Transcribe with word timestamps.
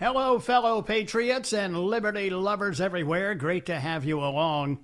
Hello, 0.00 0.38
fellow 0.38 0.80
patriots 0.80 1.52
and 1.52 1.78
liberty 1.78 2.30
lovers 2.30 2.80
everywhere. 2.80 3.34
Great 3.34 3.66
to 3.66 3.78
have 3.78 4.02
you 4.02 4.18
along. 4.20 4.82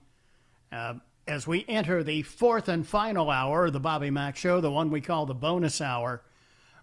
Uh, 0.70 0.96
as 1.26 1.46
we 1.46 1.64
enter 1.68 2.04
the 2.04 2.20
fourth 2.20 2.68
and 2.68 2.86
final 2.86 3.30
hour 3.30 3.64
of 3.64 3.72
the 3.72 3.80
Bobby 3.80 4.10
Mack 4.10 4.36
Show, 4.36 4.60
the 4.60 4.70
one 4.70 4.90
we 4.90 5.00
call 5.00 5.24
the 5.24 5.32
bonus 5.32 5.80
hour, 5.80 6.20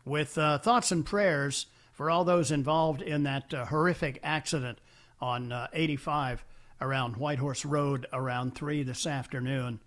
with 0.03 0.35
uh, 0.35 0.57
thoughts 0.57 0.91
and 0.91 1.05
prayers 1.05 1.67
for 1.91 2.09
all 2.09 2.23
those 2.23 2.49
involved 2.49 3.03
in 3.03 3.21
that 3.21 3.53
uh, 3.53 3.65
horrific 3.65 4.19
accident 4.23 4.79
on 5.21 5.51
uh, 5.51 5.67
85 5.71 6.43
around 6.81 7.17
Whitehorse 7.17 7.63
Road 7.65 8.07
around 8.11 8.55
3 8.55 8.81
this 8.81 9.05
afternoon. 9.05 9.79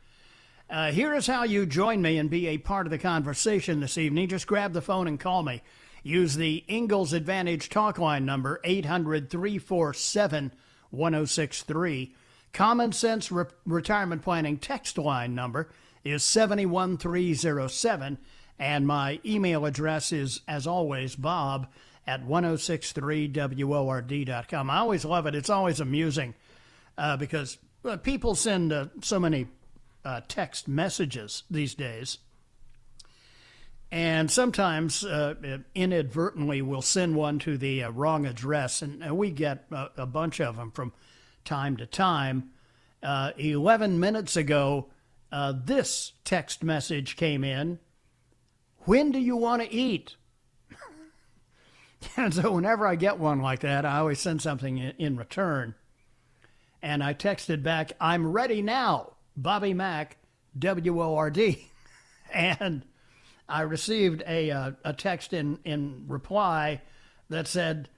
Uh, 0.70 0.92
here 0.92 1.14
is 1.14 1.26
how 1.26 1.42
you 1.42 1.66
join 1.66 2.00
me 2.00 2.16
and 2.16 2.30
be 2.30 2.46
a 2.46 2.58
part 2.58 2.86
of 2.86 2.92
the 2.92 2.98
conversation 2.98 3.80
this 3.80 3.98
evening. 3.98 4.28
Just 4.28 4.46
grab 4.46 4.72
the 4.72 4.80
phone 4.80 5.08
and 5.08 5.18
call 5.18 5.42
me. 5.42 5.62
Use 6.06 6.36
the 6.36 6.64
Ingalls 6.70 7.12
Advantage 7.12 7.68
talk 7.68 7.98
line 7.98 8.24
number 8.24 8.60
800 8.62 9.28
347 9.28 10.52
1063. 10.90 12.14
Common 12.52 12.92
Sense 12.92 13.32
Re- 13.32 13.46
Retirement 13.66 14.22
Planning 14.22 14.58
text 14.58 14.98
line 14.98 15.34
number 15.34 15.68
is 16.04 16.22
71307. 16.22 18.18
And 18.56 18.86
my 18.86 19.18
email 19.26 19.66
address 19.66 20.12
is, 20.12 20.42
as 20.46 20.68
always, 20.68 21.16
bob 21.16 21.66
at 22.06 22.24
1063word.com. 22.24 24.70
I 24.70 24.78
always 24.78 25.04
love 25.04 25.26
it. 25.26 25.34
It's 25.34 25.50
always 25.50 25.80
amusing 25.80 26.36
uh, 26.96 27.16
because 27.16 27.58
uh, 27.84 27.96
people 27.96 28.36
send 28.36 28.72
uh, 28.72 28.86
so 29.02 29.18
many 29.18 29.48
uh, 30.04 30.20
text 30.28 30.68
messages 30.68 31.42
these 31.50 31.74
days. 31.74 32.18
And 33.90 34.30
sometimes 34.30 35.04
uh, 35.04 35.58
inadvertently 35.74 36.60
we'll 36.60 36.82
send 36.82 37.14
one 37.14 37.38
to 37.40 37.56
the 37.56 37.84
uh, 37.84 37.90
wrong 37.90 38.26
address, 38.26 38.82
and, 38.82 39.02
and 39.02 39.16
we 39.16 39.30
get 39.30 39.66
a, 39.70 39.88
a 39.98 40.06
bunch 40.06 40.40
of 40.40 40.56
them 40.56 40.72
from 40.72 40.92
time 41.44 41.76
to 41.76 41.86
time. 41.86 42.50
Uh, 43.02 43.30
11 43.38 44.00
minutes 44.00 44.36
ago, 44.36 44.88
uh, 45.30 45.52
this 45.64 46.12
text 46.24 46.64
message 46.64 47.16
came 47.16 47.44
in 47.44 47.78
When 48.80 49.12
do 49.12 49.18
you 49.20 49.36
want 49.36 49.62
to 49.62 49.72
eat? 49.72 50.16
and 52.16 52.34
so 52.34 52.52
whenever 52.52 52.86
I 52.86 52.96
get 52.96 53.18
one 53.18 53.40
like 53.40 53.60
that, 53.60 53.84
I 53.84 53.98
always 53.98 54.18
send 54.18 54.42
something 54.42 54.78
in, 54.78 54.94
in 54.98 55.16
return. 55.16 55.74
And 56.82 57.02
I 57.02 57.14
texted 57.14 57.62
back, 57.62 57.92
I'm 58.00 58.32
ready 58.32 58.62
now, 58.62 59.14
Bobby 59.36 59.74
Mack, 59.74 60.18
W 60.58 61.02
O 61.02 61.14
R 61.14 61.30
D. 61.30 61.68
And 62.34 62.84
I 63.48 63.62
received 63.62 64.22
a, 64.26 64.50
uh, 64.50 64.72
a 64.84 64.92
text 64.92 65.32
in, 65.32 65.58
in 65.64 66.04
reply 66.08 66.82
that 67.28 67.46
said, 67.46 67.88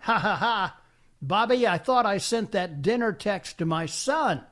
Ha 0.00 0.18
ha 0.18 0.36
ha, 0.36 0.80
Bobby, 1.20 1.66
I 1.66 1.78
thought 1.78 2.06
I 2.06 2.18
sent 2.18 2.52
that 2.52 2.82
dinner 2.82 3.12
text 3.12 3.58
to 3.58 3.66
my 3.66 3.86
son. 3.86 4.42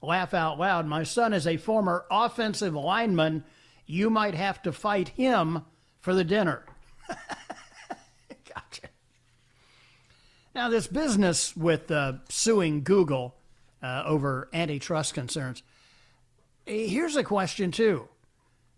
Laugh 0.00 0.34
out 0.34 0.58
loud. 0.58 0.86
My 0.86 1.04
son 1.04 1.32
is 1.32 1.46
a 1.46 1.56
former 1.56 2.04
offensive 2.10 2.74
lineman. 2.74 3.44
You 3.86 4.10
might 4.10 4.34
have 4.34 4.62
to 4.62 4.72
fight 4.72 5.08
him 5.10 5.64
for 6.00 6.14
the 6.14 6.24
dinner. 6.24 6.64
gotcha. 7.08 8.88
Now, 10.54 10.68
this 10.68 10.86
business 10.86 11.56
with 11.56 11.90
uh, 11.90 12.14
suing 12.28 12.82
Google 12.82 13.36
uh, 13.82 14.02
over 14.04 14.48
antitrust 14.52 15.14
concerns, 15.14 15.62
eh, 16.66 16.86
here's 16.86 17.16
a 17.16 17.24
question, 17.24 17.70
too. 17.70 18.08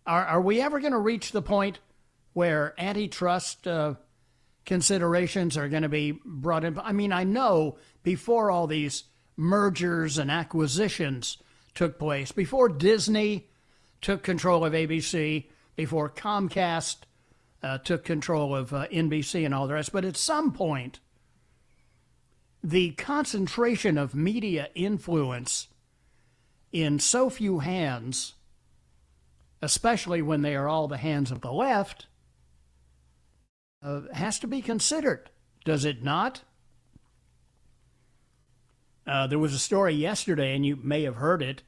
Are, 0.07 0.25
are 0.25 0.41
we 0.41 0.61
ever 0.61 0.81
going 0.81 0.93
to 0.93 0.99
reach 0.99 1.33
the 1.33 1.43
point 1.43 1.79
where 2.35 2.75
antitrust 2.79 3.67
uh, 3.67 3.95
considerations 4.67 5.57
are 5.57 5.69
going 5.69 5.83
to 5.83 5.89
be 5.89 6.19
brought 6.25 6.65
in? 6.65 6.79
I 6.79 6.93
mean, 6.93 7.13
I 7.13 7.25
know 7.25 7.79
before 8.03 8.51
all 8.51 8.67
these 8.67 9.05
mergers 9.37 10.19
and 10.19 10.31
acquisitions 10.31 11.39
took 11.75 11.99
place, 11.99 12.33
before 12.33 12.69
Disney 12.69 13.49
took 14.01 14.23
control 14.23 14.65
of 14.65 14.73
ABC, 14.73 15.47
before 15.77 16.11
Comcast 16.11 16.97
uh, 17.63 17.79
took 17.79 18.05
control 18.05 18.55
of 18.55 18.73
uh, 18.73 18.87
NBC 18.89 19.45
and 19.45 19.55
all 19.55 19.67
the 19.67 19.75
rest, 19.75 19.93
but 19.93 20.05
at 20.05 20.17
some 20.17 20.53
point, 20.53 21.01
the 22.63 22.91
concentration 22.93 23.99
of 23.99 24.15
media 24.15 24.69
influence 24.75 25.69
in 26.73 26.99
so 26.99 27.31
few 27.31 27.61
hands, 27.61 28.35
especially 29.65 30.21
when 30.21 30.43
they 30.43 30.55
are 30.55 30.69
all 30.69 30.87
the 30.87 30.99
hands 30.99 31.31
of 31.31 31.41
the 31.41 31.53
left, 31.53 32.07
uh, 33.83 34.03
has 34.13 34.39
to 34.39 34.47
be 34.47 34.61
considered, 34.61 35.31
does 35.65 35.85
it 35.87 36.05
not? 36.05 36.43
Uh, 39.07 39.27
there 39.27 39.39
was 39.39 39.55
a 39.55 39.59
story 39.59 39.95
yesterday, 39.95 40.55
and 40.55 40.65
you 40.65 40.77
may 40.77 41.03
have 41.03 41.17
heard 41.17 41.43
it. 41.43 41.63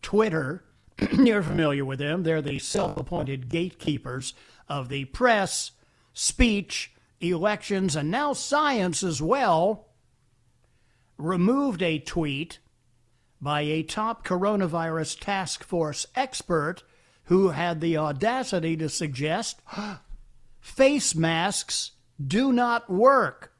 Twitter, 0.00 0.64
you're 1.12 1.42
familiar 1.42 1.84
with 1.84 1.98
them. 1.98 2.22
They're 2.22 2.42
the 2.42 2.58
self 2.58 2.96
appointed 2.96 3.48
gatekeepers 3.50 4.32
of 4.66 4.88
the 4.88 5.04
press, 5.06 5.72
speech, 6.14 6.92
elections, 7.20 7.94
and 7.94 8.10
now 8.10 8.32
science 8.32 9.02
as 9.02 9.20
well. 9.20 9.88
Removed 11.18 11.82
a 11.82 11.98
tweet 11.98 12.58
by 13.40 13.62
a 13.62 13.82
top 13.82 14.26
coronavirus 14.26 15.20
task 15.20 15.62
force 15.62 16.06
expert 16.14 16.82
who 17.24 17.48
had 17.48 17.80
the 17.80 17.96
audacity 17.96 18.76
to 18.76 18.88
suggest 18.88 19.60
face 20.60 21.14
masks 21.14 21.92
do 22.24 22.52
not 22.52 22.90
work. 22.90 23.52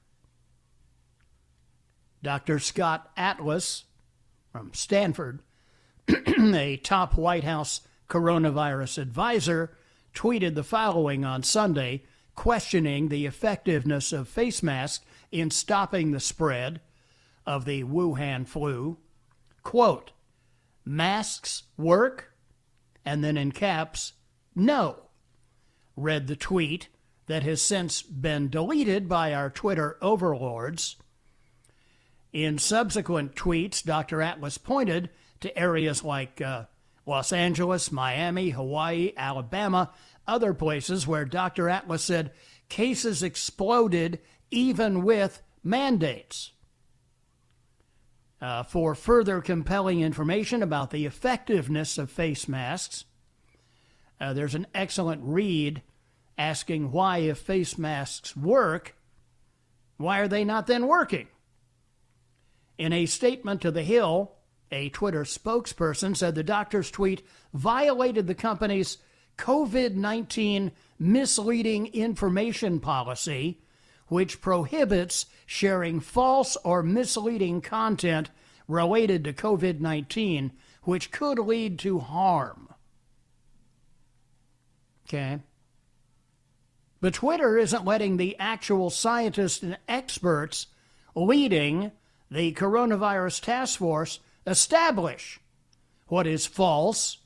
Dr. 2.22 2.58
Scott 2.58 3.10
Atlas 3.16 3.84
from 4.50 4.72
Stanford, 4.72 5.41
a 6.38 6.76
top 6.78 7.16
White 7.16 7.44
House 7.44 7.82
coronavirus 8.08 8.98
advisor, 8.98 9.76
tweeted 10.14 10.54
the 10.54 10.62
following 10.62 11.25
on 11.25 11.42
Sunday, 11.42 12.02
questioning 12.34 13.08
the 13.08 13.26
effectiveness 13.26 14.12
of 14.12 14.28
face 14.28 14.62
masks 14.62 15.05
in 15.32 15.50
stopping 15.50 16.12
the 16.12 16.20
spread 16.20 16.81
of 17.46 17.64
the 17.64 17.84
Wuhan 17.84 18.46
flu. 18.46 18.99
Quote, 19.62 20.12
masks 20.84 21.64
work? 21.76 22.33
And 23.05 23.23
then 23.23 23.37
in 23.37 23.53
caps, 23.53 24.15
no. 24.55 24.97
Read 25.97 26.27
the 26.27 26.37
tweet 26.37 26.89
that 27.27 27.43
has 27.43 27.62
since 27.62 28.03
been 28.03 28.49
deleted 28.49 29.09
by 29.09 29.33
our 29.33 29.51
Twitter 29.51 29.97
overlords. 30.03 30.97
In 32.33 32.59
subsequent 32.59 33.35
tweets, 33.35 33.83
Dr. 33.83 34.21
Atlas 34.21 34.59
pointed 34.59 35.11
to 35.41 35.56
areas 35.56 36.03
like 36.03 36.41
uh, 36.41 36.65
Los 37.06 37.33
Angeles, 37.33 37.93
Miami, 37.93 38.51
Hawaii, 38.51 39.12
Alabama, 39.17 39.93
other 40.27 40.55
places 40.55 41.06
where 41.06 41.25
Dr. 41.25 41.69
Atlas 41.69 42.03
said 42.03 42.33
cases 42.69 43.23
exploded 43.23 44.21
even 44.51 45.05
with 45.05 45.43
mandates. 45.62 46.53
Uh, 48.44 48.62
for 48.62 48.94
further 48.94 49.41
compelling 49.41 50.02
information 50.02 50.62
about 50.62 50.91
the 50.91 51.06
effectiveness 51.06 51.96
of 51.96 52.11
face 52.11 52.46
masks, 52.46 53.06
uh, 54.20 54.35
there's 54.35 54.55
an 54.55 54.67
excellent 54.75 55.23
read 55.25 55.81
asking 56.37 56.93
why, 56.93 57.20
if 57.20 57.38
face 57.38 57.79
masks 57.79 58.37
work, 58.37 58.96
why 59.96 60.19
are 60.19 60.29
they 60.29 60.44
not 60.44 60.67
then 60.67 60.87
working? 60.87 61.26
In 62.76 62.93
a 62.93 63.06
statement 63.06 63.62
to 63.62 63.70
The 63.70 63.82
Hill, 63.82 64.32
a 64.70 64.91
Twitter 64.91 65.25
spokesperson 65.25 66.14
said 66.14 66.35
the 66.35 66.43
doctor's 66.43 66.91
tweet 66.91 67.23
violated 67.55 68.26
the 68.26 68.35
company's 68.35 68.99
COVID 69.38 69.94
19 69.94 70.70
misleading 70.99 71.87
information 71.94 72.79
policy, 72.79 73.62
which 74.09 74.41
prohibits 74.41 75.27
sharing 75.47 76.01
false 76.01 76.56
or 76.65 76.83
misleading 76.83 77.61
content 77.61 78.31
related 78.69 79.25
to 79.25 79.33
COVID 79.33 79.81
19, 79.81 80.53
which 80.83 81.11
could 81.11 81.39
lead 81.39 81.79
to 81.81 81.99
harm. 81.99 82.69
Okay. 85.06 85.41
But 87.01 87.15
Twitter 87.15 87.59
isn't 87.59 87.85
letting 87.85 88.17
the 88.17 88.37
actual 88.39 88.89
scientists 88.89 89.62
and 89.62 89.77
experts 89.87 90.69
leading 91.15 91.93
the 92.31 92.53
coronavirus 92.55 93.43
task 93.43 93.79
force 93.79 94.21
establish 94.47 95.39
what 96.06 96.27
is 96.27 96.47
false, 96.47 97.19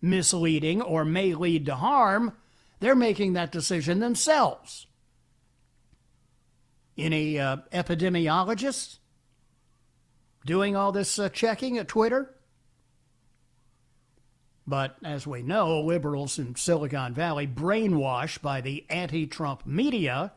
misleading, 0.00 0.80
or 0.82 1.04
may 1.04 1.34
lead 1.34 1.66
to 1.66 1.74
harm. 1.74 2.32
They're 2.80 2.94
making 2.94 3.34
that 3.34 3.52
decision 3.52 4.00
themselves. 4.00 4.86
Any 6.98 7.38
uh, 7.38 7.58
epidemiologists 7.72 8.98
doing 10.46 10.76
all 10.76 10.92
this 10.92 11.18
uh, 11.18 11.28
checking 11.28 11.76
at 11.78 11.88
Twitter? 11.88 12.34
But 14.66 14.96
as 15.04 15.26
we 15.26 15.42
know, 15.42 15.80
liberals 15.80 16.38
in 16.38 16.56
Silicon 16.56 17.14
Valley, 17.14 17.46
brainwashed 17.46 18.42
by 18.42 18.60
the 18.60 18.84
anti 18.90 19.26
Trump 19.26 19.64
media, 19.66 20.32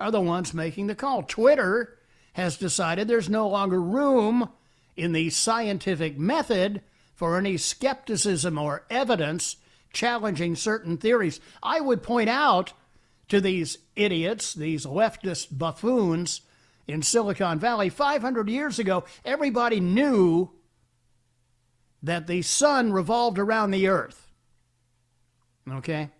are 0.00 0.10
the 0.10 0.20
ones 0.20 0.54
making 0.54 0.86
the 0.86 0.94
call. 0.94 1.22
Twitter 1.22 1.98
has 2.34 2.56
decided 2.56 3.08
there's 3.08 3.28
no 3.28 3.48
longer 3.48 3.82
room 3.82 4.48
in 4.96 5.12
the 5.12 5.30
scientific 5.30 6.18
method 6.18 6.82
for 7.14 7.36
any 7.36 7.56
skepticism 7.56 8.56
or 8.56 8.84
evidence 8.88 9.56
challenging 9.92 10.54
certain 10.54 10.96
theories. 10.96 11.40
I 11.62 11.80
would 11.80 12.02
point 12.02 12.28
out 12.28 12.72
to 13.28 13.40
these 13.40 13.78
idiots, 13.94 14.54
these 14.54 14.86
leftist 14.86 15.56
buffoons 15.56 16.40
in 16.86 17.02
Silicon 17.02 17.58
Valley, 17.58 17.90
500 17.90 18.48
years 18.48 18.78
ago, 18.78 19.04
everybody 19.24 19.78
knew 19.78 20.50
that 22.02 22.26
the 22.26 22.42
sun 22.42 22.92
revolved 22.92 23.38
around 23.38 23.70
the 23.70 23.88
earth. 23.88 24.28
Okay? 25.70 26.10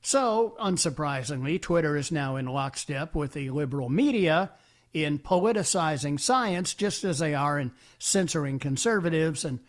So, 0.00 0.56
unsurprisingly, 0.58 1.60
Twitter 1.60 1.96
is 1.96 2.10
now 2.10 2.36
in 2.36 2.46
lockstep 2.46 3.14
with 3.14 3.34
the 3.34 3.50
liberal 3.50 3.90
media 3.90 4.52
in 4.94 5.18
politicizing 5.18 6.18
science, 6.18 6.72
just 6.72 7.04
as 7.04 7.18
they 7.18 7.34
are 7.34 7.58
in 7.58 7.72
censoring 7.98 8.58
conservatives 8.58 9.44
and 9.44 9.60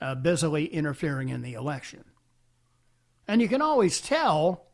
uh, 0.00 0.14
busily 0.14 0.66
interfering 0.66 1.30
in 1.30 1.40
the 1.40 1.54
election. 1.54 2.04
And 3.26 3.40
you 3.40 3.48
can 3.48 3.62
always 3.62 4.00
tell 4.00 4.67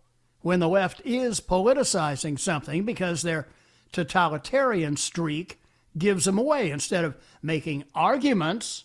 when 0.44 0.60
the 0.60 0.68
left 0.68 1.00
is 1.06 1.40
politicizing 1.40 2.38
something 2.38 2.84
because 2.84 3.22
their 3.22 3.48
totalitarian 3.92 4.94
streak 4.94 5.58
gives 5.96 6.26
them 6.26 6.36
away. 6.36 6.70
Instead 6.70 7.02
of 7.02 7.16
making 7.42 7.82
arguments 7.94 8.84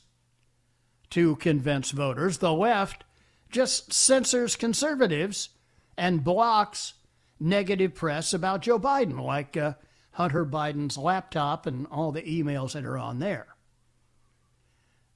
to 1.09 1.35
convince 1.35 1.91
voters, 1.91 2.37
the 2.37 2.53
left 2.53 3.03
just 3.51 3.91
censors 3.91 4.55
conservatives 4.55 5.49
and 5.97 6.23
blocks 6.23 6.93
negative 7.41 7.93
press 7.93 8.33
about 8.33 8.61
Joe 8.61 8.79
Biden, 8.79 9.21
like 9.21 9.57
uh, 9.57 9.73
Hunter 10.11 10.45
Biden's 10.45 10.97
laptop 10.97 11.65
and 11.65 11.87
all 11.91 12.13
the 12.13 12.21
emails 12.21 12.71
that 12.71 12.85
are 12.85 12.97
on 12.97 13.19
there. 13.19 13.47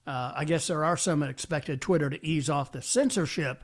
Uh, 0.05 0.33
I 0.35 0.43
guess 0.43 0.67
there 0.67 0.83
are 0.83 0.97
some 0.97 1.21
that 1.21 1.29
expected 1.29 1.79
Twitter 1.79 2.09
to 2.09 2.25
ease 2.25 2.49
off 2.49 2.73
the 2.73 2.81
censorship 2.81 3.63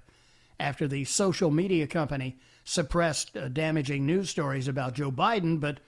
after 0.57 0.87
the 0.87 1.03
social 1.03 1.51
media 1.51 1.85
company 1.85 2.39
suppressed 2.69 3.35
uh, 3.35 3.47
damaging 3.47 4.05
news 4.05 4.29
stories 4.29 4.67
about 4.67 4.93
Joe 4.93 5.11
Biden, 5.11 5.59
but 5.59 5.79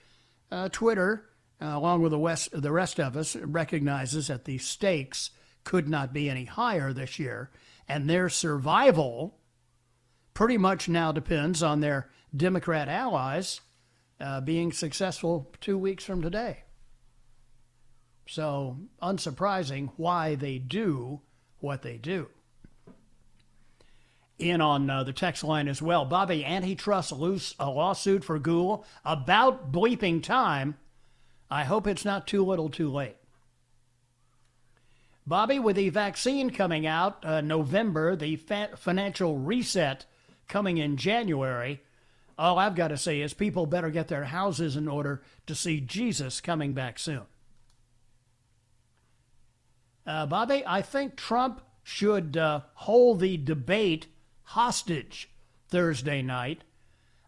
uh, 0.51 0.68
Twitter, 0.69 1.30
uh, 1.62 1.78
along 1.78 2.01
with 2.01 2.12
the, 2.12 2.18
West, 2.18 2.50
the 2.60 2.72
rest 2.72 3.00
of 3.00 3.16
us, 3.16 3.36
recognizes 3.36 4.28
that 4.28 4.45
the 4.45 4.57
stakes 4.57 5.30
could 5.63 5.88
not 5.88 6.12
be 6.12 6.28
any 6.28 6.45
higher 6.45 6.92
this 6.92 7.19
year, 7.19 7.51
and 7.88 8.10
their 8.10 8.30
survival 8.30 9.38
pretty 10.33 10.57
much 10.57 10.89
now 10.89 11.12
depends 11.12 11.62
on 11.62 11.81
their 11.81 12.10
Democrat 12.36 12.88
allies 12.88 13.62
uh, 14.19 14.42
being 14.42 14.72
successful 14.72 15.54
two 15.62 15.78
weeks 15.78 16.04
from 16.04 16.24
today. 16.24 16.63
So, 18.28 18.78
unsurprising 19.04 19.92
why 19.98 20.33
they 20.33 20.57
do 20.57 21.22
what 21.60 21.83
they 21.83 21.98
do. 21.98 22.30
In 24.42 24.60
on 24.62 24.90
uh, 24.90 25.04
the 25.04 25.14
text 25.14 25.44
line 25.44 25.68
as 25.68 25.82
well. 25.82 26.06
Bobby, 26.06 26.44
antitrust 26.44 27.12
loose 27.12 27.54
a 27.60 27.70
lawsuit 27.70 28.24
for 28.24 28.40
Google 28.40 28.86
about 29.06 29.72
bleeping 29.72 30.24
time. 30.24 30.78
I 31.50 31.64
hope 31.64 31.86
it's 31.86 32.06
not 32.06 32.28
too 32.28 32.44
little 32.44 32.70
too 32.70 32.90
late. 32.90 33.18
Bobby, 35.28 35.60
with 35.60 35.76
the 35.76 35.90
vaccine 35.90 36.50
coming 36.50 36.88
out 36.88 37.24
uh, 37.24 37.42
November, 37.42 38.16
the 38.16 38.36
fa- 38.38 38.72
financial 38.76 39.38
reset 39.38 40.06
coming 40.48 40.78
in 40.78 40.98
January, 40.98 41.82
all 42.38 42.58
I've 42.58 42.76
got 42.76 42.88
to 42.88 42.98
say 42.98 43.22
is 43.22 43.34
people 43.34 43.66
better 43.68 43.90
get 43.90 44.08
their 44.08 44.26
houses 44.26 44.76
in 44.76 44.88
order 44.88 45.22
to 45.46 45.54
see 45.54 45.80
Jesus 45.80 46.42
coming 46.42 46.74
back 46.74 46.98
soon. 46.98 47.22
Uh, 50.06 50.26
Bobby, 50.26 50.64
I 50.66 50.82
think 50.82 51.16
Trump 51.16 51.62
should 51.84 52.36
uh, 52.36 52.62
hold 52.74 53.20
the 53.20 53.38
debate 53.38 54.08
hostage 54.51 55.30
Thursday 55.69 56.21
night. 56.21 56.65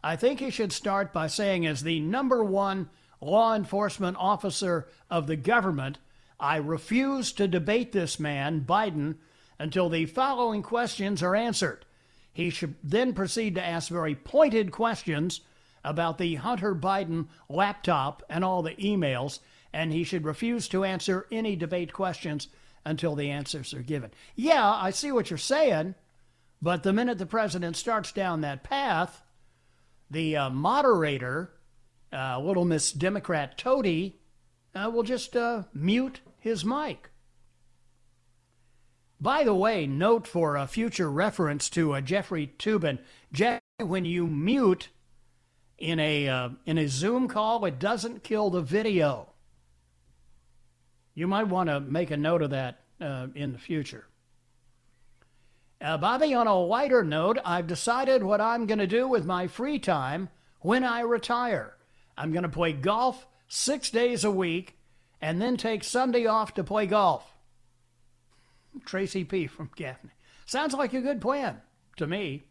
I 0.04 0.18
think 0.18 0.42
he 0.42 0.50
should 0.50 0.74
start 0.74 1.14
by 1.14 1.28
saying, 1.28 1.66
as 1.66 1.82
the 1.82 2.02
number 2.02 2.44
one 2.44 2.90
law 3.22 3.56
enforcement 3.56 4.18
officer 4.20 4.90
of 5.10 5.28
the 5.28 5.38
government, 5.38 6.00
I 6.38 6.58
refuse 6.58 7.32
to 7.34 7.48
debate 7.48 7.94
this 7.94 8.20
man, 8.20 8.66
Biden, 8.68 9.16
until 9.58 9.88
the 9.88 10.06
following 10.06 10.62
questions 10.62 11.24
are 11.24 11.34
answered. 11.34 11.86
He 12.34 12.50
should 12.50 12.76
then 12.84 13.14
proceed 13.14 13.56
to 13.56 13.66
ask 13.66 13.90
very 13.90 14.16
pointed 14.16 14.74
questions 14.74 15.40
about 15.82 16.18
the 16.18 16.36
Hunter 16.36 16.76
Biden 16.76 17.28
laptop 17.48 18.22
and 18.30 18.44
all 18.44 18.64
the 18.64 18.76
emails, 18.76 19.40
and 19.72 19.94
he 19.94 20.04
should 20.04 20.26
refuse 20.26 20.68
to 20.68 20.84
answer 20.84 21.28
any 21.32 21.56
debate 21.56 21.94
questions 21.94 22.50
until 22.86 23.16
the 23.16 23.30
answers 23.30 23.74
are 23.74 23.82
given. 23.82 24.12
Yeah, 24.36 24.70
I 24.70 24.90
see 24.90 25.14
what 25.14 25.30
you're 25.30 25.38
saying, 25.38 25.96
but 26.64 26.84
the 26.84 26.94
minute 26.94 27.18
the 27.18 27.26
president 27.26 27.76
starts 27.76 28.14
down 28.14 28.40
that 28.40 28.64
path, 28.64 29.22
the 30.10 30.38
uh, 30.38 30.50
moderator, 30.50 31.52
uh, 32.14 32.40
little 32.40 32.64
Miss 32.64 32.94
Democrat 32.94 33.58
Toady, 33.58 34.22
uh, 34.74 34.90
will 34.90 35.04
just 35.04 35.36
uh, 35.36 35.64
mute 35.74 36.22
his 36.40 36.64
mic. 36.64 37.10
By 39.20 39.44
the 39.44 39.54
way, 39.54 39.86
note 39.86 40.26
for 40.26 40.56
a 40.56 40.66
future 40.66 41.12
reference 41.12 41.70
to 41.72 41.96
uh, 41.96 42.02
Jeffrey 42.02 42.54
Toobin, 42.58 43.00
Jeff, 43.34 43.60
when 43.80 44.06
you 44.06 44.26
mute 44.26 44.88
in 45.78 46.00
a 46.00 46.30
uh, 46.30 46.50
in 46.66 46.78
a 46.78 46.88
Zoom 46.88 47.28
call, 47.28 47.66
it 47.66 47.78
doesn't 47.78 48.24
kill 48.24 48.50
the 48.50 48.62
video. 48.62 49.34
You 51.14 51.28
might 51.28 51.50
want 51.50 51.68
to 51.68 51.82
make 51.82 52.10
a 52.10 52.16
note 52.16 52.42
of 52.42 52.52
that 52.52 52.80
in 53.02 53.52
the 53.52 53.60
future. 53.60 54.06
Uh, 55.84 55.98
Bobby, 55.98 56.34
on 56.34 56.48
a 56.48 56.58
lighter 56.58 57.04
note, 57.04 57.38
I've 57.44 57.68
decided 57.68 58.24
what 58.24 58.40
I'm 58.40 58.68
going 58.68 58.80
to 58.80 58.88
do 58.88 59.06
with 59.06 59.26
my 59.26 59.48
free 59.48 59.80
time 59.80 60.30
when 60.62 60.86
I 60.86 61.02
retire. 61.02 61.76
I'm 62.18 62.32
going 62.32 62.44
to 62.44 62.50
play 62.50 62.72
golf 62.72 63.28
six 63.50 63.90
days 63.90 64.24
a 64.24 64.32
week 64.32 64.78
and 65.22 65.42
then 65.42 65.58
take 65.58 65.84
Sunday 65.84 66.26
off 66.26 66.54
to 66.54 66.64
play 66.64 66.86
golf. 66.86 67.30
Tracy 68.86 69.26
P. 69.26 69.46
from 69.46 69.72
Gaffney. 69.76 70.12
Sounds 70.46 70.74
like 70.74 70.94
a 70.94 71.02
good 71.02 71.20
plan 71.20 71.62
to 71.98 72.08
me. 72.08 72.44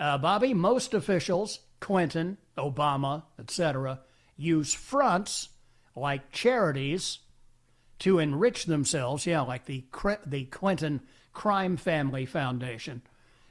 Uh, 0.00 0.18
Bobby, 0.18 0.52
most 0.52 0.92
officials, 0.92 1.60
Clinton, 1.78 2.36
Obama, 2.58 3.22
etc., 3.38 4.00
use 4.36 4.74
fronts 4.74 5.50
like 5.94 6.32
charities 6.32 7.20
to 8.00 8.18
enrich 8.18 8.64
themselves. 8.64 9.24
Yeah, 9.26 9.42
like 9.42 9.66
the 9.66 9.84
the 10.26 10.44
Clinton 10.46 11.02
Crime 11.32 11.76
Family 11.76 12.26
Foundation. 12.26 13.02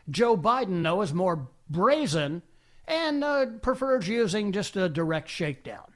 Joe 0.10 0.36
Biden, 0.36 0.84
though, 0.84 1.02
is 1.02 1.14
more 1.14 1.48
brazen 1.70 2.42
and 2.88 3.24
uh, 3.24 3.46
prefers 3.62 4.08
using 4.08 4.52
just 4.52 4.76
a 4.76 4.90
direct 4.90 5.30
shakedown. 5.30 5.94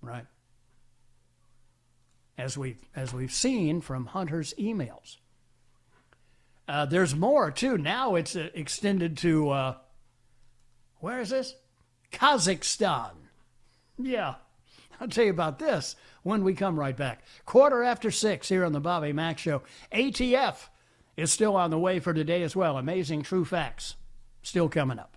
Right. 0.00 0.26
As 2.36 2.58
we've, 2.58 2.82
as 2.96 3.12
we've 3.12 3.32
seen 3.32 3.80
from 3.80 4.06
Hunter's 4.06 4.54
emails. 4.58 5.18
Uh, 6.66 6.86
there's 6.86 7.14
more 7.14 7.50
too. 7.50 7.76
Now 7.76 8.14
it's 8.14 8.34
uh, 8.34 8.48
extended 8.54 9.18
to 9.18 9.50
uh, 9.50 9.74
where 11.00 11.20
is 11.20 11.30
this? 11.30 11.54
Kazakhstan. 12.10 13.10
Yeah, 13.98 14.36
I'll 15.00 15.08
tell 15.08 15.24
you 15.24 15.30
about 15.30 15.58
this 15.58 15.96
when 16.22 16.44
we 16.44 16.54
come 16.54 16.78
right 16.78 16.96
back. 16.96 17.24
Quarter 17.44 17.82
after 17.82 18.10
six 18.10 18.48
here 18.48 18.64
on 18.64 18.72
the 18.72 18.80
Bobby 18.80 19.12
Mack 19.12 19.38
Show. 19.38 19.62
ATF 19.92 20.68
is 21.16 21.32
still 21.32 21.56
on 21.56 21.70
the 21.70 21.78
way 21.78 22.00
for 22.00 22.14
today 22.14 22.42
as 22.42 22.56
well. 22.56 22.76
Amazing 22.76 23.22
true 23.22 23.44
facts 23.44 23.96
still 24.42 24.68
coming 24.68 24.98
up. 24.98 25.16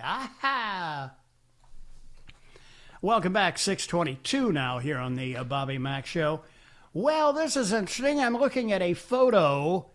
Aha! 0.00 1.12
Welcome 3.02 3.32
back, 3.32 3.58
622 3.58 4.52
now 4.52 4.78
here 4.78 4.96
on 4.96 5.16
the 5.16 5.36
uh, 5.36 5.42
Bobby 5.42 5.76
Mack 5.76 6.06
Show. 6.06 6.42
Well, 6.92 7.32
this 7.32 7.56
is 7.56 7.72
interesting. 7.72 8.20
I'm 8.20 8.36
looking 8.36 8.70
at 8.70 8.80
a 8.80 8.94
photo, 8.94 9.90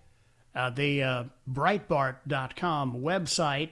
uh, 0.53 0.71
the 0.71 1.03
uh, 1.03 1.23
Breitbart.com 1.49 3.01
website, 3.01 3.69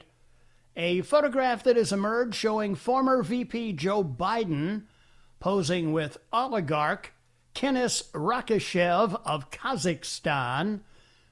a 0.77 1.01
photograph 1.01 1.63
that 1.63 1.75
has 1.75 1.91
emerged 1.91 2.35
showing 2.35 2.75
former 2.75 3.23
VP 3.23 3.73
Joe 3.73 4.01
Biden 4.01 4.83
posing 5.41 5.91
with 5.91 6.17
oligarch 6.31 7.11
Kenes 7.53 8.03
Rakishev 8.13 9.19
of 9.25 9.51
Kazakhstan, 9.51 10.79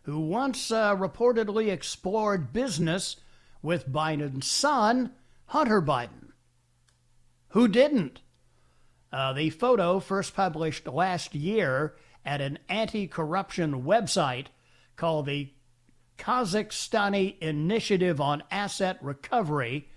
who 0.01 0.19
once 0.19 0.71
uh, 0.71 0.93
reportedly 0.93 1.71
explored 1.71 2.51
business 2.51 3.15
with 3.61 3.89
Biden's 3.89 4.49
son, 4.49 5.11
Hunter 5.47 5.81
Biden. 5.81 6.31
Who 7.49 7.67
didn't? 7.67 8.21
Uh, 9.11 9.33
the 9.33 9.49
photo, 9.49 9.99
first 9.99 10.35
published 10.35 10.87
last 10.87 11.33
year 11.33 11.95
at 12.23 12.41
an 12.41 12.59
anti 12.69 13.07
corruption 13.07 13.83
website 13.83 14.47
called 14.95 15.25
the 15.25 15.51
Kazakhstani 16.17 17.39
Initiative 17.39 18.21
on 18.21 18.43
Asset 18.51 18.97
Recovery, 19.01 19.89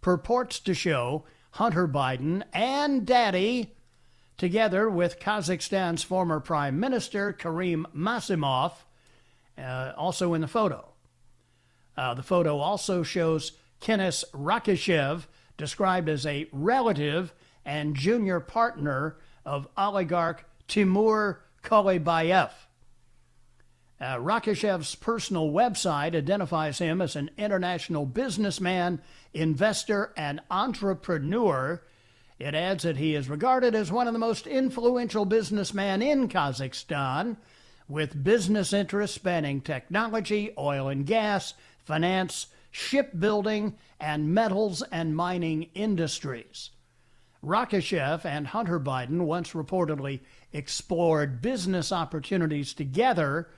purports 0.00 0.60
to 0.60 0.72
show 0.72 1.24
Hunter 1.52 1.88
Biden 1.88 2.44
and 2.52 3.04
Daddy 3.04 3.74
together 4.38 4.88
with 4.88 5.18
Kazakhstan's 5.18 6.02
former 6.02 6.40
Prime 6.40 6.78
Minister 6.78 7.32
Karim 7.32 7.86
Massimov, 7.94 8.72
uh, 9.58 9.92
also 9.96 10.34
in 10.34 10.40
the 10.40 10.48
photo. 10.48 10.95
Uh, 11.96 12.14
the 12.14 12.22
photo 12.22 12.58
also 12.58 13.02
shows 13.02 13.52
Kenes 13.80 14.24
Rakishev, 14.32 15.26
described 15.56 16.08
as 16.08 16.26
a 16.26 16.48
relative 16.52 17.32
and 17.64 17.96
junior 17.96 18.40
partner 18.40 19.16
of 19.44 19.68
oligarch 19.76 20.44
Timur 20.68 21.42
Kulibayev. 21.62 22.50
Uh, 23.98 24.16
Rakishev's 24.16 24.94
personal 24.94 25.50
website 25.50 26.14
identifies 26.14 26.78
him 26.78 27.00
as 27.00 27.16
an 27.16 27.30
international 27.38 28.04
businessman, 28.04 29.00
investor, 29.32 30.12
and 30.16 30.40
entrepreneur. 30.50 31.82
It 32.38 32.54
adds 32.54 32.82
that 32.82 32.98
he 32.98 33.14
is 33.14 33.30
regarded 33.30 33.74
as 33.74 33.90
one 33.90 34.06
of 34.06 34.12
the 34.12 34.18
most 34.18 34.46
influential 34.46 35.24
businessmen 35.24 36.02
in 36.02 36.28
Kazakhstan, 36.28 37.38
with 37.88 38.22
business 38.22 38.74
interests 38.74 39.14
spanning 39.14 39.62
technology, 39.62 40.52
oil 40.58 40.88
and 40.88 41.06
gas, 41.06 41.54
finance, 41.86 42.48
shipbuilding, 42.70 43.78
and 43.98 44.34
metals 44.34 44.82
and 44.92 45.16
mining 45.16 45.70
industries. 45.74 46.70
Rakishev 47.42 48.24
and 48.24 48.48
Hunter 48.48 48.80
Biden 48.80 49.20
once 49.22 49.52
reportedly 49.52 50.20
explored 50.52 51.40
business 51.40 51.92
opportunities 51.92 52.74
together. 52.74 53.48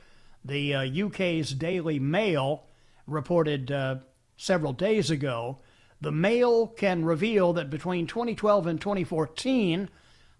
The 0.44 0.74
uh, 0.74 1.06
UK's 1.06 1.52
Daily 1.54 1.98
Mail 1.98 2.64
reported 3.06 3.72
uh, 3.72 3.96
several 4.36 4.74
days 4.74 5.10
ago. 5.10 5.58
The 6.00 6.12
Mail 6.12 6.66
can 6.66 7.04
reveal 7.04 7.54
that 7.54 7.70
between 7.70 8.06
2012 8.06 8.66
and 8.66 8.80
2014, 8.80 9.88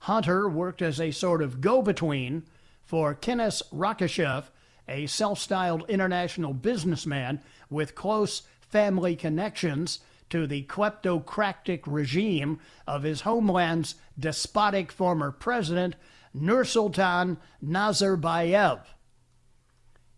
Hunter 0.01 0.49
worked 0.49 0.83
as 0.83 1.01
a 1.01 1.11
sort 1.11 1.43
of 1.43 1.61
go 1.61 1.83
between 1.83 2.45
for 2.85 3.15
Kenneth 3.15 3.63
Rakishev, 3.73 4.45
a 4.89 5.07
self 5.07 5.39
styled 5.39 5.89
international 5.89 6.55
businessman 6.55 7.43
with 7.71 7.95
close 7.95 8.43
family 8.61 9.17
connections 9.17 10.01
to 10.31 10.47
the 10.47 10.65
kleptocratic 10.65 11.83
regime 11.87 12.61
of 12.87 13.03
his 13.03 13.23
homeland's 13.23 13.95
despotic 14.19 14.93
former 14.93 15.31
president, 15.31 15.97
Nursultan 16.37 17.39
Nazarbayev. 17.65 18.81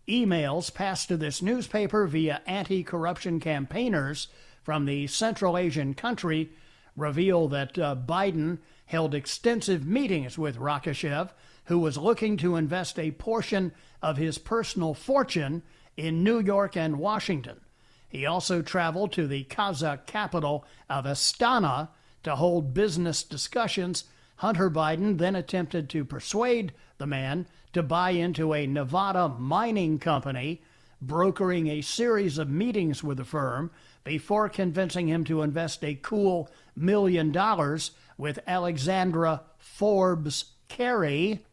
Emails 0.07 0.73
passed 0.73 1.07
to 1.07 1.17
this 1.17 1.41
newspaper 1.41 2.05
via 2.07 2.41
anti 2.45 2.83
corruption 2.83 3.39
campaigners 3.39 4.27
from 4.61 4.85
the 4.85 5.07
Central 5.07 5.57
Asian 5.57 5.93
country 5.93 6.51
reveal 6.95 7.47
that 7.47 7.77
uh, 7.77 7.95
Biden 7.95 8.59
held 8.85 9.15
extensive 9.15 9.85
meetings 9.85 10.37
with 10.37 10.57
Rakishev, 10.57 11.29
who 11.65 11.79
was 11.79 11.97
looking 11.97 12.35
to 12.37 12.57
invest 12.57 12.99
a 12.99 13.11
portion 13.11 13.71
of 14.01 14.17
his 14.17 14.37
personal 14.37 14.93
fortune 14.93 15.63
in 15.97 16.23
New 16.23 16.39
York 16.39 16.75
and 16.75 16.99
Washington. 16.99 17.61
He 18.07 18.25
also 18.25 18.61
traveled 18.61 19.11
to 19.13 19.27
the 19.27 19.45
Kazakh 19.45 20.05
capital 20.05 20.65
of 20.89 21.05
Astana 21.05 21.89
to 22.23 22.35
hold 22.35 22.73
business 22.73 23.23
discussions. 23.23 24.03
Hunter 24.37 24.69
Biden 24.69 25.17
then 25.17 25.35
attempted 25.35 25.89
to 25.89 26.03
persuade 26.03 26.73
the 26.97 27.07
man 27.07 27.47
to 27.73 27.81
buy 27.81 28.11
into 28.11 28.53
a 28.53 28.67
Nevada 28.67 29.29
mining 29.29 29.97
company, 29.97 30.61
brokering 31.01 31.67
a 31.67 31.81
series 31.81 32.37
of 32.37 32.49
meetings 32.49 33.03
with 33.03 33.17
the 33.17 33.23
firm 33.23 33.71
before 34.03 34.49
convincing 34.49 35.07
him 35.07 35.23
to 35.23 35.41
invest 35.41 35.83
a 35.83 35.95
cool 35.95 36.49
million 36.75 37.31
dollars 37.31 37.91
with 38.17 38.39
Alexandra 38.45 39.41
Forbes 39.57 40.45
Kerry. 40.67 41.45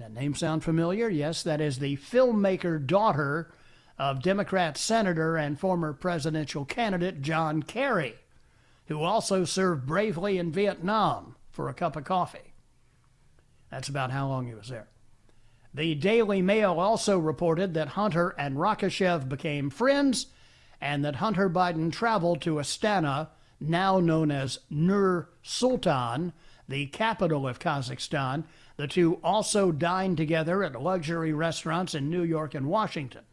That 0.00 0.14
name 0.14 0.34
sound 0.34 0.64
familiar? 0.64 1.10
Yes, 1.10 1.42
that 1.42 1.60
is 1.60 1.78
the 1.78 1.98
filmmaker 1.98 2.84
daughter 2.84 3.52
of 3.98 4.22
Democrat 4.22 4.78
Senator 4.78 5.36
and 5.36 5.60
former 5.60 5.92
presidential 5.92 6.64
candidate 6.64 7.20
John 7.20 7.62
Kerry, 7.62 8.14
who 8.86 9.02
also 9.02 9.44
served 9.44 9.84
bravely 9.84 10.38
in 10.38 10.52
Vietnam 10.52 11.36
for 11.50 11.68
a 11.68 11.74
cup 11.74 11.96
of 11.96 12.04
coffee. 12.04 12.54
That's 13.70 13.90
about 13.90 14.10
how 14.10 14.26
long 14.26 14.46
he 14.46 14.54
was 14.54 14.68
there. 14.68 14.88
The 15.74 15.94
Daily 15.94 16.40
Mail 16.40 16.80
also 16.80 17.18
reported 17.18 17.74
that 17.74 17.88
Hunter 17.88 18.34
and 18.38 18.56
Rakishev 18.56 19.28
became 19.28 19.68
friends 19.68 20.28
and 20.80 21.04
that 21.04 21.16
Hunter 21.16 21.50
Biden 21.50 21.92
traveled 21.92 22.40
to 22.40 22.54
Astana, 22.54 23.28
now 23.60 24.00
known 24.00 24.30
as 24.30 24.60
Nur 24.70 25.28
Sultan, 25.42 26.32
the 26.70 26.86
capital 26.86 27.46
of 27.46 27.58
Kazakhstan. 27.58 28.44
The 28.76 28.86
two 28.86 29.20
also 29.24 29.72
dined 29.72 30.16
together 30.16 30.64
at 30.64 30.80
luxury 30.80 31.34
restaurants 31.34 31.94
in 31.94 32.08
New 32.08 32.22
York 32.22 32.54
and 32.54 32.66
Washington. 32.66 33.24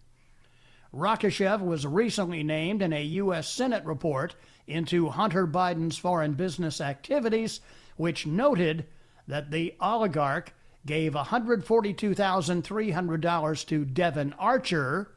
Rakishev 0.94 1.62
was 1.62 1.86
recently 1.86 2.44
named 2.44 2.82
in 2.82 2.92
a 2.92 3.04
U.S. 3.04 3.48
Senate 3.48 3.86
report 3.86 4.36
into 4.66 5.10
Hunter 5.10 5.46
Biden's 5.46 5.98
foreign 5.98 6.34
business 6.34 6.82
activities, 6.82 7.62
which 7.96 8.26
noted 8.26 8.88
that 9.28 9.52
the 9.52 9.76
oligarch 9.80 10.54
gave 10.86 11.14
$142,300 11.14 13.66
to 13.68 13.86
Devon 13.86 14.34
Archer. 14.40 15.12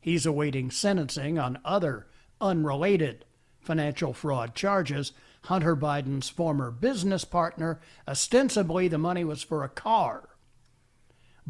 He's 0.00 0.26
awaiting 0.26 0.70
sentencing 0.70 1.38
on 1.38 1.58
other 1.64 2.06
unrelated 2.40 3.24
financial 3.60 4.12
fraud 4.12 4.54
charges. 4.54 5.12
Hunter 5.48 5.74
Biden's 5.74 6.28
former 6.28 6.70
business 6.70 7.24
partner, 7.24 7.80
ostensibly 8.06 8.86
the 8.86 8.98
money 8.98 9.24
was 9.24 9.42
for 9.42 9.64
a 9.64 9.70
car. 9.70 10.28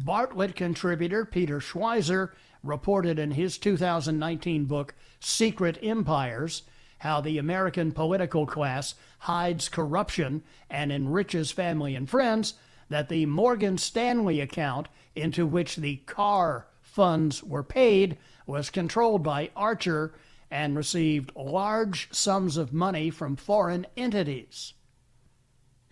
Breitbart 0.01 0.55
contributor 0.55 1.25
Peter 1.25 1.59
Schweizer 1.59 2.31
reported 2.63 3.19
in 3.19 3.31
his 3.31 3.57
2019 3.57 4.63
book, 4.63 4.95
Secret 5.19 5.77
Empires, 5.83 6.61
how 6.99 7.19
the 7.19 7.37
American 7.37 7.91
political 7.91 8.45
class 8.45 8.95
hides 9.19 9.67
corruption 9.67 10.43
and 10.69 10.93
enriches 10.93 11.51
family 11.51 11.93
and 11.93 12.09
friends 12.09 12.53
that 12.87 13.09
the 13.09 13.25
Morgan 13.25 13.77
Stanley 13.77 14.39
account 14.39 14.87
into 15.13 15.45
which 15.45 15.75
the 15.75 15.97
car 16.05 16.67
funds 16.81 17.43
were 17.43 17.63
paid 17.63 18.17
was 18.47 18.69
controlled 18.69 19.23
by 19.23 19.51
Archer 19.57 20.13
and 20.51 20.75
received 20.75 21.31
large 21.35 22.11
sums 22.11 22.57
of 22.57 22.73
money 22.73 23.09
from 23.09 23.35
foreign 23.35 23.85
entities. 23.95 24.73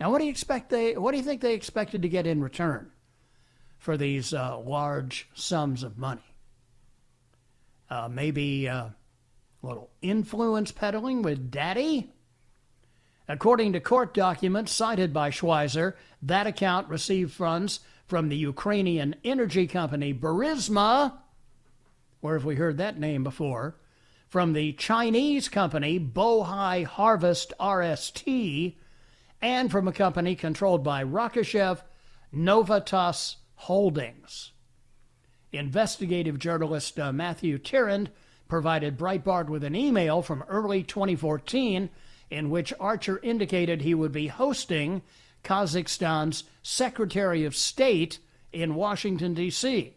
Now, 0.00 0.10
what 0.10 0.18
do 0.18 0.24
you 0.24 0.30
expect 0.30 0.70
they? 0.70 0.96
What 0.96 1.12
do 1.12 1.16
you 1.16 1.22
think 1.22 1.40
they 1.40 1.54
expected 1.54 2.02
to 2.02 2.08
get 2.08 2.26
in 2.26 2.42
return 2.42 2.90
for 3.78 3.96
these 3.96 4.32
uh, 4.32 4.58
large 4.58 5.28
sums 5.34 5.82
of 5.82 5.98
money? 5.98 6.22
Uh, 7.90 8.08
maybe 8.08 8.68
uh, 8.68 8.86
a 8.86 8.94
little 9.62 9.90
influence 10.02 10.72
peddling 10.72 11.22
with 11.22 11.50
Daddy. 11.50 12.12
According 13.28 13.74
to 13.74 13.80
court 13.80 14.14
documents 14.14 14.72
cited 14.72 15.12
by 15.12 15.30
Schweizer, 15.30 15.94
that 16.22 16.46
account 16.46 16.88
received 16.88 17.32
funds 17.32 17.80
from 18.06 18.28
the 18.28 18.36
Ukrainian 18.36 19.14
energy 19.22 19.66
company 19.66 20.14
Burisma. 20.14 21.12
Where 22.20 22.34
have 22.34 22.44
we 22.44 22.56
heard 22.56 22.78
that 22.78 22.98
name 22.98 23.22
before? 23.22 23.76
From 24.28 24.52
the 24.52 24.74
Chinese 24.74 25.48
company 25.48 25.98
Bohai 25.98 26.84
Harvest 26.84 27.54
RST, 27.58 28.76
and 29.40 29.70
from 29.70 29.88
a 29.88 29.92
company 29.92 30.34
controlled 30.34 30.84
by 30.84 31.02
Rakishev 31.02 31.80
Novatus 32.34 33.36
Holdings. 33.54 34.52
Investigative 35.50 36.38
journalist 36.38 37.00
uh, 37.00 37.10
Matthew 37.10 37.56
Tyrmand 37.56 38.10
provided 38.48 38.98
Breitbart 38.98 39.48
with 39.48 39.64
an 39.64 39.74
email 39.74 40.20
from 40.20 40.44
early 40.48 40.82
2014 40.82 41.88
in 42.30 42.50
which 42.50 42.74
Archer 42.78 43.18
indicated 43.22 43.80
he 43.80 43.94
would 43.94 44.12
be 44.12 44.26
hosting 44.26 45.00
Kazakhstan's 45.42 46.44
Secretary 46.62 47.44
of 47.46 47.56
State 47.56 48.18
in 48.52 48.74
Washington, 48.74 49.32
D.C. 49.32 49.94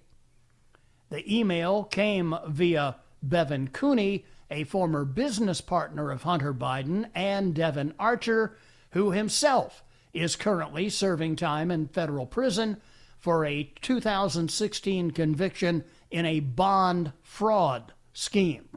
The 1.09 1.37
email 1.37 1.83
came 1.83 2.33
via 2.47 2.95
Bevan 3.23 3.69
Cooney, 3.69 4.25
a 4.49 4.63
former 4.63 5.05
business 5.05 5.61
partner 5.61 6.11
of 6.11 6.23
Hunter 6.23 6.53
Biden, 6.53 7.09
and 7.15 7.53
Devon 7.53 7.93
Archer, 7.99 8.57
who 8.91 9.11
himself 9.11 9.83
is 10.13 10.35
currently 10.35 10.89
serving 10.89 11.35
time 11.35 11.71
in 11.71 11.87
federal 11.87 12.25
prison 12.25 12.77
for 13.17 13.45
a 13.45 13.71
2016 13.81 15.11
conviction 15.11 15.83
in 16.09 16.25
a 16.25 16.39
bond 16.39 17.13
fraud 17.21 17.93
scheme. 18.13 18.67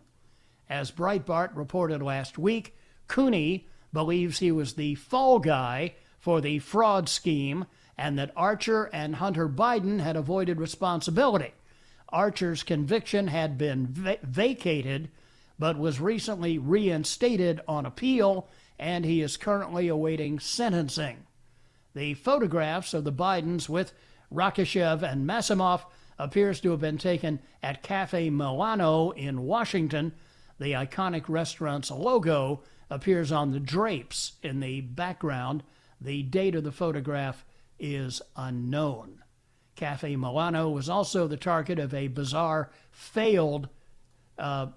As 0.68 0.90
Breitbart 0.90 1.57
reported 1.57 2.02
last 2.02 2.38
week, 2.38 2.76
Cooney 3.09 3.66
believes 3.92 4.38
he 4.38 4.52
was 4.52 4.74
the 4.74 4.94
fall 4.94 5.38
guy 5.38 5.94
for 6.18 6.40
the 6.40 6.59
fraud 6.59 7.09
scheme 7.09 7.66
and 7.96 8.18
that 8.18 8.33
Archer 8.37 8.85
and 8.92 9.16
Hunter 9.16 9.48
Biden 9.48 10.00
had 10.00 10.16
avoided 10.16 10.59
responsibility. 10.59 11.52
Archer's 12.14 12.62
conviction 12.62 13.27
had 13.27 13.59
been 13.59 13.88
va- 13.88 14.18
vacated 14.22 15.11
but 15.59 15.77
was 15.77 16.00
recently 16.00 16.59
reinstated 16.59 17.61
on 17.66 17.85
appeal, 17.85 18.48
and 18.79 19.05
he 19.05 19.20
is 19.20 19.37
currently 19.37 19.88
awaiting 19.88 20.38
sentencing. 20.38 21.27
The 21.94 22.14
photographs 22.14 22.94
of 22.94 23.05
the 23.05 23.12
Bidens 23.12 23.68
with 23.68 23.92
Rakishev 24.33 25.03
and 25.03 25.29
Massimov 25.29 25.85
appears 26.18 26.61
to 26.61 26.70
have 26.70 26.81
been 26.81 26.98
taken 26.98 27.40
at 27.62 27.83
Cafe 27.83 28.31
Milano 28.31 29.11
in 29.11 29.42
Washington. 29.42 30.12
The 30.59 30.72
iconic 30.72 31.29
restaurant's 31.29 31.90
logo 31.90 32.62
appears 32.90 33.33
on 33.33 33.50
the 33.50 33.61
drapes 33.61 34.33
in 34.42 34.61
the 34.61 34.81
background. 34.83 35.64
The 36.00 36.22
date 36.22 36.55
of 36.55 36.62
the 36.62 36.72
photograph 36.72 37.44
is 37.79 38.22
unknown. 38.37 39.23
Cafe 39.76 40.16
Milano 40.16 40.68
was 40.68 40.88
also 40.88 41.26
the 41.26 41.37
target 41.37 41.78
of 41.78 41.92
a 41.92 42.08
bizarre, 42.08 42.70
failed 42.90 43.68
uh, 44.38 44.68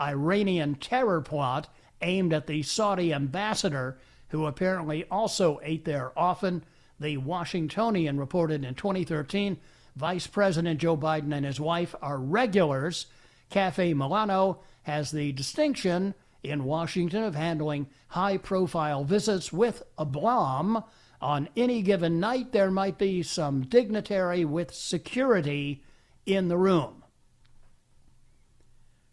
Iranian 0.00 0.74
terror 0.74 1.20
plot 1.20 1.68
aimed 2.02 2.32
at 2.32 2.46
the 2.46 2.62
Saudi 2.62 3.12
ambassador, 3.12 3.98
who 4.28 4.46
apparently 4.46 5.04
also 5.10 5.60
ate 5.62 5.84
there 5.84 6.12
often. 6.16 6.64
The 6.98 7.18
Washingtonian 7.18 8.18
reported 8.18 8.64
in 8.64 8.74
2013 8.74 9.58
Vice 9.96 10.26
President 10.26 10.78
Joe 10.78 10.96
Biden 10.96 11.34
and 11.34 11.46
his 11.46 11.58
wife 11.58 11.94
are 12.02 12.18
regulars. 12.18 13.06
Cafe 13.48 13.94
Milano 13.94 14.60
has 14.82 15.10
the 15.10 15.32
distinction 15.32 16.14
in 16.42 16.64
Washington 16.64 17.22
of 17.22 17.34
handling 17.34 17.88
high 18.08 18.36
profile 18.36 19.04
visits 19.04 19.52
with 19.52 19.82
a 19.98 20.02
aplomb. 20.02 20.84
On 21.20 21.48
any 21.56 21.82
given 21.82 22.20
night, 22.20 22.52
there 22.52 22.70
might 22.70 22.98
be 22.98 23.22
some 23.22 23.62
dignitary 23.62 24.44
with 24.44 24.74
security 24.74 25.82
in 26.26 26.48
the 26.48 26.58
room. 26.58 27.04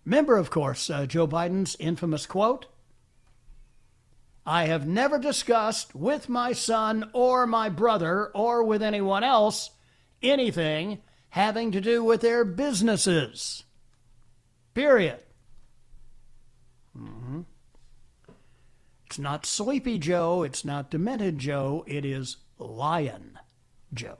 Remember, 0.06 0.38
of 0.38 0.50
course, 0.50 0.89
uh, 0.89 1.06
Joe 1.06 1.28
Biden's 1.28 1.76
infamous 1.80 2.26
quote 2.26 2.68
I 4.46 4.66
have 4.66 4.86
never 4.86 5.18
discussed 5.18 5.96
with 5.96 6.28
my 6.28 6.52
son 6.52 7.10
or 7.13 7.48
my 7.48 7.70
brother 7.70 8.30
or 8.36 8.63
with 8.63 8.84
anyone 8.84 9.24
else 9.24 9.72
anything 10.22 11.02
having 11.30 11.72
to 11.72 11.82
do 11.82 12.04
with 12.04 12.22
their 12.22 12.44
businesses. 12.44 13.63
Period. 14.74 15.20
It's 19.13 19.19
not 19.19 19.45
Sleepy 19.45 19.99
Joe, 19.99 20.41
it's 20.41 20.65
not 20.65 20.89
Demented 20.89 21.38
Joe, 21.38 21.84
it 21.86 22.04
is 22.04 22.38
Lion 22.58 23.38
Joe. 23.93 24.17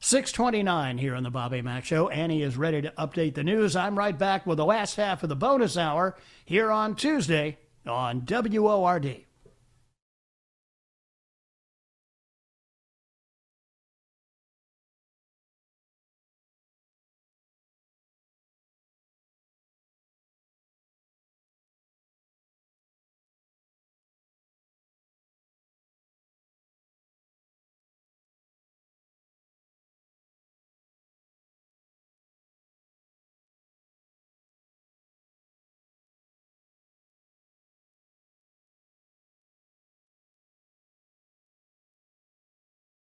629 0.00 0.98
here 0.98 1.14
on 1.14 1.22
the 1.22 1.30
Bobby 1.30 1.62
Mack 1.62 1.86
Show. 1.86 2.10
Annie 2.10 2.42
is 2.42 2.58
ready 2.58 2.82
to 2.82 2.92
update 2.98 3.32
the 3.32 3.42
news. 3.42 3.74
I'm 3.74 3.96
right 3.96 4.18
back 4.18 4.44
with 4.44 4.58
the 4.58 4.66
last 4.66 4.96
half 4.96 5.22
of 5.22 5.30
the 5.30 5.34
bonus 5.34 5.78
hour 5.78 6.14
here 6.44 6.70
on 6.70 6.94
Tuesday 6.94 7.56
on 7.86 8.26
WORD. 8.26 9.24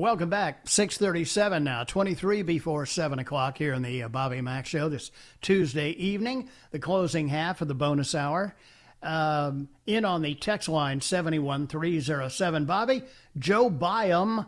Welcome 0.00 0.30
back. 0.30 0.66
637 0.66 1.62
now, 1.62 1.84
23 1.84 2.40
before 2.40 2.86
7 2.86 3.18
o'clock 3.18 3.58
here 3.58 3.74
in 3.74 3.82
the 3.82 4.04
uh, 4.04 4.08
Bobby 4.08 4.40
Mack 4.40 4.64
Show 4.64 4.88
this 4.88 5.10
Tuesday 5.42 5.90
evening, 5.90 6.48
the 6.70 6.78
closing 6.78 7.28
half 7.28 7.60
of 7.60 7.68
the 7.68 7.74
bonus 7.74 8.14
hour. 8.14 8.56
Um, 9.02 9.68
in 9.86 10.06
on 10.06 10.22
the 10.22 10.34
text 10.36 10.70
line 10.70 11.02
71307. 11.02 12.64
Bobby, 12.64 13.02
Joe 13.36 13.68
Byam 13.68 14.46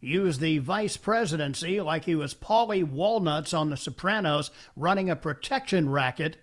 used 0.00 0.38
the 0.38 0.58
vice 0.58 0.96
presidency 0.96 1.80
like 1.80 2.04
he 2.04 2.14
was 2.14 2.32
Paulie 2.32 2.88
Walnuts 2.88 3.52
on 3.52 3.70
The 3.70 3.76
Sopranos 3.76 4.52
running 4.76 5.10
a 5.10 5.16
protection 5.16 5.90
racket, 5.90 6.36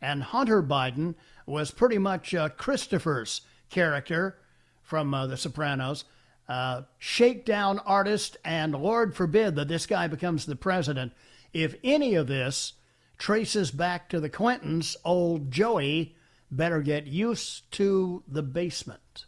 and 0.00 0.24
Hunter 0.24 0.60
Biden 0.60 1.14
was 1.46 1.70
pretty 1.70 1.98
much 1.98 2.34
uh, 2.34 2.48
Christopher's 2.48 3.42
character 3.70 4.38
from 4.82 5.14
uh, 5.14 5.28
The 5.28 5.36
Sopranos 5.36 6.04
uh, 6.52 6.82
shakedown 6.98 7.78
artist, 7.78 8.36
and 8.44 8.74
Lord 8.74 9.16
forbid 9.16 9.56
that 9.56 9.68
this 9.68 9.86
guy 9.86 10.06
becomes 10.06 10.44
the 10.44 10.54
president. 10.54 11.14
If 11.54 11.76
any 11.82 12.14
of 12.14 12.26
this 12.26 12.74
traces 13.16 13.70
back 13.70 14.10
to 14.10 14.20
the 14.20 14.28
Clintons, 14.28 14.98
old 15.02 15.50
Joey 15.50 16.14
better 16.50 16.82
get 16.82 17.06
used 17.06 17.72
to 17.72 18.22
the 18.28 18.42
basement. 18.42 19.24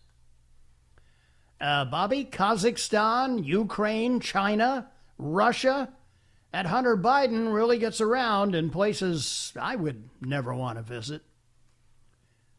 Uh, 1.59 1.87
Bobby, 1.87 2.27
Kazakhstan, 2.27 3.43
Ukraine, 3.43 4.21
China, 4.21 4.91
Russia, 5.17 5.95
and 6.53 6.69
Hunter 6.69 6.95
Biden 6.95 7.55
really 7.55 7.79
gets 7.79 8.03
around 8.03 8.55
in 8.55 8.69
places 8.69 9.51
I 9.59 9.77
would 9.77 10.11
never 10.21 10.55
want 10.55 10.77
to 10.77 10.83
visit. 10.83 11.23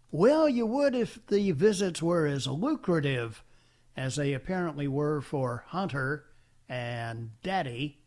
Well, 0.10 0.50
you 0.50 0.66
would 0.66 0.96
if 0.96 1.24
the 1.28 1.52
visits 1.52 2.02
were 2.02 2.26
as 2.26 2.48
lucrative 2.48 3.44
as 3.96 4.16
they 4.16 4.34
apparently 4.34 4.88
were 4.88 5.22
for 5.22 5.64
Hunter 5.68 6.26
and 6.68 7.32
Daddy. 7.44 8.00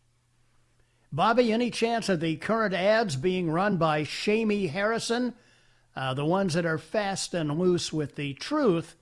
Bobby, 1.10 1.52
any 1.52 1.70
chance 1.70 2.08
of 2.08 2.20
the 2.20 2.36
current 2.36 2.74
ads 2.74 3.16
being 3.16 3.50
run 3.50 3.78
by 3.78 4.04
Jaime 4.04 4.66
Harrison, 4.66 5.34
uh, 5.96 6.12
the 6.12 6.24
ones 6.24 6.54
that 6.54 6.66
are 6.66 6.78
fast 6.78 7.32
and 7.32 7.58
loose 7.58 7.92
with 7.92 8.16
the 8.16 8.34
truth, 8.34 8.94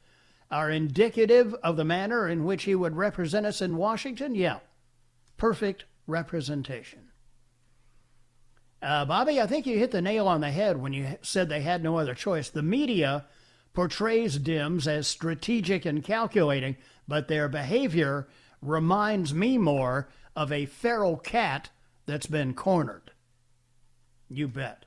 are 0.50 0.70
indicative 0.70 1.54
of 1.54 1.76
the 1.76 1.84
manner 1.84 2.28
in 2.28 2.44
which 2.44 2.64
he 2.64 2.74
would 2.74 2.96
represent 2.96 3.44
us 3.44 3.60
in 3.60 3.76
Washington? 3.76 4.34
Yeah, 4.36 4.60
perfect 5.36 5.84
representation. 6.06 7.10
Uh, 8.80 9.04
Bobby, 9.04 9.40
I 9.40 9.46
think 9.48 9.66
you 9.66 9.78
hit 9.78 9.90
the 9.90 10.02
nail 10.02 10.28
on 10.28 10.40
the 10.40 10.50
head 10.50 10.76
when 10.76 10.92
you 10.92 11.18
said 11.22 11.48
they 11.48 11.62
had 11.62 11.82
no 11.82 11.98
other 11.98 12.14
choice. 12.14 12.48
The 12.48 12.62
media 12.62 13.24
portrays 13.76 14.38
Dems 14.38 14.88
as 14.88 15.06
strategic 15.06 15.84
and 15.84 16.02
calculating, 16.02 16.76
but 17.06 17.28
their 17.28 17.48
behavior 17.48 18.26
reminds 18.60 19.32
me 19.32 19.58
more 19.58 20.08
of 20.34 20.50
a 20.50 20.66
feral 20.66 21.16
cat 21.16 21.70
that's 22.06 22.26
been 22.26 22.54
cornered. 22.54 23.12
You 24.28 24.48
bet. 24.48 24.86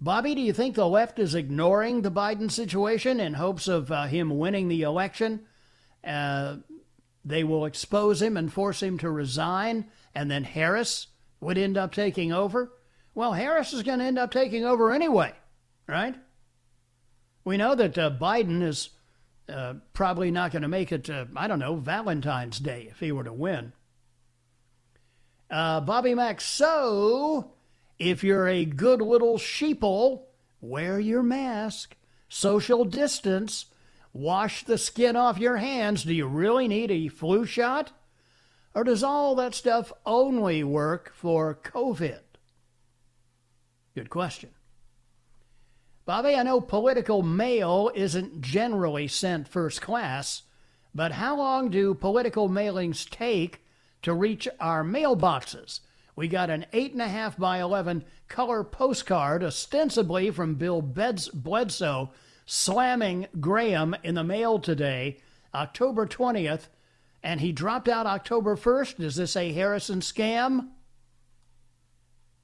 Bobby, 0.00 0.34
do 0.34 0.40
you 0.40 0.52
think 0.52 0.74
the 0.74 0.88
left 0.88 1.18
is 1.18 1.34
ignoring 1.34 2.02
the 2.02 2.10
Biden 2.10 2.50
situation 2.50 3.20
in 3.20 3.34
hopes 3.34 3.68
of 3.68 3.90
uh, 3.90 4.06
him 4.06 4.38
winning 4.38 4.68
the 4.68 4.82
election? 4.82 5.40
Uh, 6.06 6.56
they 7.24 7.42
will 7.42 7.64
expose 7.64 8.22
him 8.22 8.36
and 8.36 8.52
force 8.52 8.82
him 8.82 8.98
to 8.98 9.10
resign, 9.10 9.86
and 10.14 10.30
then 10.30 10.44
Harris 10.44 11.08
would 11.40 11.58
end 11.58 11.76
up 11.76 11.92
taking 11.92 12.32
over? 12.32 12.72
Well, 13.14 13.32
Harris 13.32 13.72
is 13.72 13.82
going 13.82 13.98
to 14.00 14.04
end 14.04 14.18
up 14.18 14.30
taking 14.30 14.64
over 14.64 14.92
anyway, 14.92 15.32
right? 15.88 16.14
We 17.44 17.56
know 17.56 17.74
that 17.74 17.98
uh, 17.98 18.10
Biden 18.10 18.62
is 18.62 18.90
uh, 19.48 19.74
probably 19.92 20.30
not 20.30 20.52
going 20.52 20.62
to 20.62 20.68
make 20.68 20.92
it 20.92 21.04
to, 21.04 21.28
I 21.36 21.46
don't 21.46 21.58
know, 21.58 21.76
Valentine's 21.76 22.58
Day 22.58 22.88
if 22.90 23.00
he 23.00 23.12
were 23.12 23.24
to 23.24 23.32
win. 23.32 23.72
Uh, 25.50 25.80
Bobby 25.80 26.14
Mack, 26.14 26.40
so 26.40 27.52
if 27.98 28.24
you're 28.24 28.48
a 28.48 28.64
good 28.64 29.02
little 29.02 29.36
sheeple, 29.38 30.22
wear 30.60 30.98
your 30.98 31.22
mask, 31.22 31.96
social 32.28 32.84
distance, 32.84 33.66
wash 34.12 34.64
the 34.64 34.78
skin 34.78 35.16
off 35.16 35.38
your 35.38 35.58
hands. 35.58 36.04
Do 36.04 36.14
you 36.14 36.26
really 36.26 36.66
need 36.66 36.90
a 36.90 37.08
flu 37.08 37.44
shot? 37.44 37.92
Or 38.74 38.82
does 38.82 39.04
all 39.04 39.34
that 39.36 39.54
stuff 39.54 39.92
only 40.04 40.64
work 40.64 41.12
for 41.14 41.54
COVID? 41.62 42.20
Good 43.94 44.10
question. 44.10 44.50
Bobby, 46.06 46.34
I 46.34 46.42
know 46.42 46.60
political 46.60 47.22
mail 47.22 47.90
isn't 47.94 48.42
generally 48.42 49.08
sent 49.08 49.48
first 49.48 49.80
class, 49.80 50.42
but 50.94 51.12
how 51.12 51.36
long 51.36 51.70
do 51.70 51.94
political 51.94 52.48
mailings 52.50 53.08
take 53.08 53.62
to 54.02 54.12
reach 54.12 54.46
our 54.60 54.84
mailboxes? 54.84 55.80
We 56.14 56.28
got 56.28 56.50
an 56.50 56.66
8.5 56.74 57.38
by 57.38 57.60
11 57.60 58.04
color 58.28 58.62
postcard, 58.62 59.42
ostensibly 59.42 60.30
from 60.30 60.56
Bill 60.56 60.82
Beds- 60.82 61.30
Bledsoe, 61.30 62.10
slamming 62.44 63.26
Graham 63.40 63.96
in 64.02 64.14
the 64.14 64.22
mail 64.22 64.58
today, 64.58 65.18
October 65.54 66.06
20th, 66.06 66.68
and 67.22 67.40
he 67.40 67.50
dropped 67.50 67.88
out 67.88 68.06
October 68.06 68.56
1st. 68.56 69.00
Is 69.00 69.16
this 69.16 69.36
a 69.36 69.52
Harrison 69.52 70.00
scam? 70.00 70.68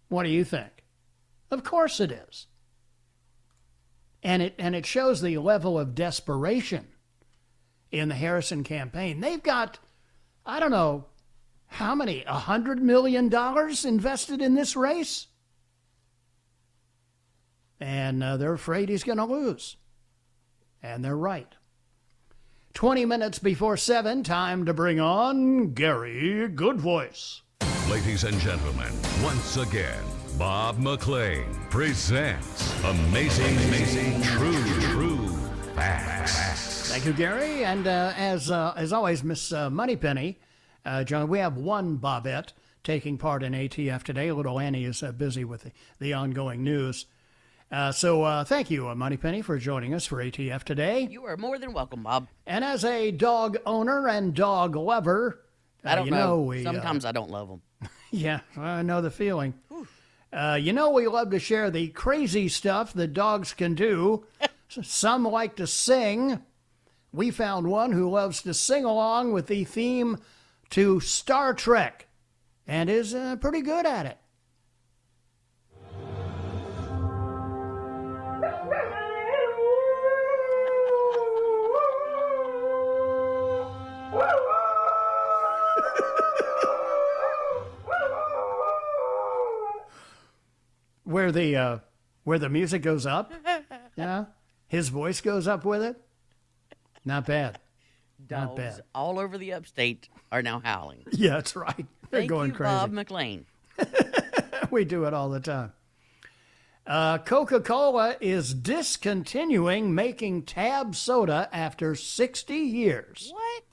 What 0.08 0.22
do 0.22 0.30
you 0.30 0.44
think? 0.44 0.82
Of 1.50 1.62
course 1.62 2.00
it 2.00 2.10
is. 2.10 2.46
And 4.22 4.42
it, 4.42 4.54
and 4.58 4.74
it 4.74 4.86
shows 4.86 5.20
the 5.20 5.38
level 5.38 5.78
of 5.78 5.94
desperation 5.94 6.88
in 7.90 8.08
the 8.08 8.14
Harrison 8.14 8.64
campaign. 8.64 9.20
They've 9.20 9.42
got, 9.42 9.78
I 10.44 10.60
don't 10.60 10.70
know, 10.70 11.06
how 11.66 11.94
many, 11.94 12.22
a 12.22 12.34
$100 12.34 12.78
million 12.78 13.32
invested 13.84 14.42
in 14.42 14.54
this 14.54 14.76
race? 14.76 15.28
And 17.78 18.22
uh, 18.22 18.36
they're 18.36 18.52
afraid 18.52 18.88
he's 18.88 19.04
going 19.04 19.18
to 19.18 19.24
lose. 19.24 19.76
And 20.82 21.04
they're 21.04 21.16
right. 21.16 21.54
20 22.74 23.04
minutes 23.04 23.38
before 23.38 23.76
7, 23.76 24.22
time 24.22 24.66
to 24.66 24.74
bring 24.74 25.00
on 25.00 25.72
Gary 25.72 26.48
Goodvoice. 26.54 27.40
Ladies 27.90 28.24
and 28.24 28.38
gentlemen, 28.38 28.92
once 29.22 29.56
again, 29.56 30.04
Bob 30.40 30.78
McLean 30.78 31.44
presents 31.68 32.72
Amazing, 32.84 33.58
Amazing, 33.58 34.22
True, 34.22 34.80
True 34.80 35.28
Facts. 35.74 36.90
Thank 36.90 37.04
you, 37.04 37.12
Gary. 37.12 37.62
And 37.62 37.86
uh, 37.86 38.14
as 38.16 38.50
uh, 38.50 38.72
as 38.74 38.90
always, 38.90 39.22
Miss 39.22 39.52
uh, 39.52 39.68
Moneypenny, 39.68 40.38
uh, 40.86 41.04
John, 41.04 41.28
we 41.28 41.40
have 41.40 41.58
one 41.58 41.98
Bobette 41.98 42.54
taking 42.82 43.18
part 43.18 43.42
in 43.42 43.52
ATF 43.52 44.02
today. 44.02 44.32
Little 44.32 44.58
Annie 44.58 44.86
is 44.86 45.02
uh, 45.02 45.12
busy 45.12 45.44
with 45.44 45.64
the, 45.64 45.72
the 45.98 46.14
ongoing 46.14 46.64
news. 46.64 47.04
Uh, 47.70 47.92
so 47.92 48.22
uh, 48.22 48.42
thank 48.42 48.70
you, 48.70 48.88
uh, 48.88 48.94
Moneypenny, 48.94 49.42
for 49.42 49.58
joining 49.58 49.92
us 49.92 50.06
for 50.06 50.24
ATF 50.24 50.62
today. 50.64 51.06
You 51.10 51.26
are 51.26 51.36
more 51.36 51.58
than 51.58 51.74
welcome, 51.74 52.04
Bob. 52.04 52.28
And 52.46 52.64
as 52.64 52.82
a 52.86 53.10
dog 53.10 53.58
owner 53.66 54.08
and 54.08 54.32
dog 54.32 54.74
lover, 54.74 55.42
I 55.84 55.96
don't 55.96 56.06
you 56.06 56.12
know. 56.12 56.40
we, 56.40 56.60
uh, 56.60 56.72
Sometimes 56.72 57.04
I 57.04 57.12
don't 57.12 57.30
love 57.30 57.48
them. 57.48 57.60
Yeah, 58.12 58.40
I 58.56 58.82
know 58.82 59.02
the 59.02 59.10
feeling. 59.10 59.54
Uh, 60.32 60.58
you 60.60 60.72
know, 60.72 60.90
we 60.90 61.06
love 61.08 61.30
to 61.30 61.38
share 61.38 61.70
the 61.70 61.88
crazy 61.88 62.48
stuff 62.48 62.92
that 62.92 63.12
dogs 63.12 63.52
can 63.52 63.74
do. 63.74 64.24
Some 64.68 65.24
like 65.24 65.56
to 65.56 65.66
sing. 65.66 66.42
We 67.12 67.30
found 67.30 67.66
one 67.66 67.92
who 67.92 68.08
loves 68.08 68.42
to 68.42 68.54
sing 68.54 68.84
along 68.84 69.32
with 69.32 69.48
the 69.48 69.64
theme 69.64 70.18
to 70.70 71.00
Star 71.00 71.52
Trek 71.54 72.06
and 72.66 72.88
is 72.88 73.14
uh, 73.14 73.36
pretty 73.36 73.62
good 73.62 73.84
at 73.84 74.06
it. 74.06 74.18
Where 91.20 91.32
the 91.32 91.56
uh, 91.56 91.78
where 92.24 92.38
the 92.38 92.48
music 92.48 92.82
goes 92.82 93.06
up. 93.06 93.32
Yeah, 93.96 94.26
his 94.66 94.88
voice 94.88 95.20
goes 95.20 95.46
up 95.46 95.64
with 95.66 95.82
it. 95.82 96.00
Not 97.04 97.26
bad. 97.26 97.58
Not 98.30 98.56
Dogs 98.56 98.76
bad. 98.76 98.82
all 98.94 99.18
over 99.18 99.36
the 99.36 99.52
upstate 99.52 100.08
are 100.32 100.40
now 100.42 100.60
howling. 100.64 101.04
Yeah, 101.12 101.32
that's 101.32 101.54
right. 101.54 101.76
They're 102.10 102.20
Thank 102.20 102.30
going 102.30 102.50
you, 102.52 102.56
crazy. 102.56 102.70
Bob 102.72 102.92
McLean. 102.92 103.44
we 104.70 104.86
do 104.86 105.04
it 105.04 105.12
all 105.12 105.28
the 105.28 105.40
time. 105.40 105.72
Uh, 106.86 107.18
Coca 107.18 107.60
Cola 107.60 108.16
is 108.22 108.54
discontinuing 108.54 109.94
making 109.94 110.44
Tab 110.44 110.94
soda 110.94 111.50
after 111.52 111.94
60 111.94 112.54
years. 112.54 113.30
What? 113.34 113.64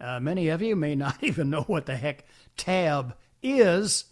Uh, 0.00 0.20
many 0.20 0.48
of 0.48 0.62
you 0.62 0.74
may 0.74 0.94
not 0.94 1.22
even 1.22 1.50
know 1.50 1.62
what 1.62 1.84
the 1.84 1.96
heck 1.96 2.24
Tab 2.56 3.14
is. 3.42 4.06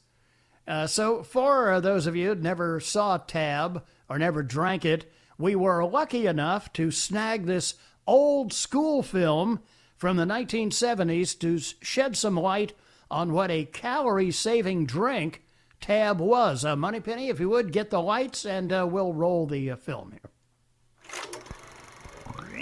Uh, 0.66 0.86
so, 0.86 1.22
for 1.22 1.80
those 1.80 2.06
of 2.06 2.16
you 2.16 2.30
who 2.30 2.34
never 2.34 2.80
saw 2.80 3.18
Tab 3.18 3.84
or 4.08 4.18
never 4.18 4.42
drank 4.42 4.84
it, 4.84 5.10
we 5.38 5.54
were 5.54 5.84
lucky 5.84 6.26
enough 6.26 6.72
to 6.72 6.90
snag 6.90 7.46
this 7.46 7.74
old 8.06 8.52
school 8.52 9.02
film 9.02 9.60
from 9.96 10.16
the 10.16 10.24
1970s 10.24 11.38
to 11.40 11.58
shed 11.84 12.16
some 12.16 12.36
light 12.36 12.72
on 13.10 13.32
what 13.32 13.50
a 13.50 13.64
calorie 13.64 14.30
saving 14.30 14.86
drink 14.86 15.42
Tab 15.80 16.20
was. 16.20 16.64
Uh, 16.64 16.76
Moneypenny, 16.76 17.28
if 17.28 17.38
you 17.38 17.48
would, 17.50 17.72
get 17.72 17.90
the 17.90 18.02
lights 18.02 18.44
and 18.44 18.72
uh, 18.72 18.86
we'll 18.90 19.12
roll 19.12 19.46
the 19.46 19.70
uh, 19.70 19.76
film 19.76 20.12
here. 20.12 20.30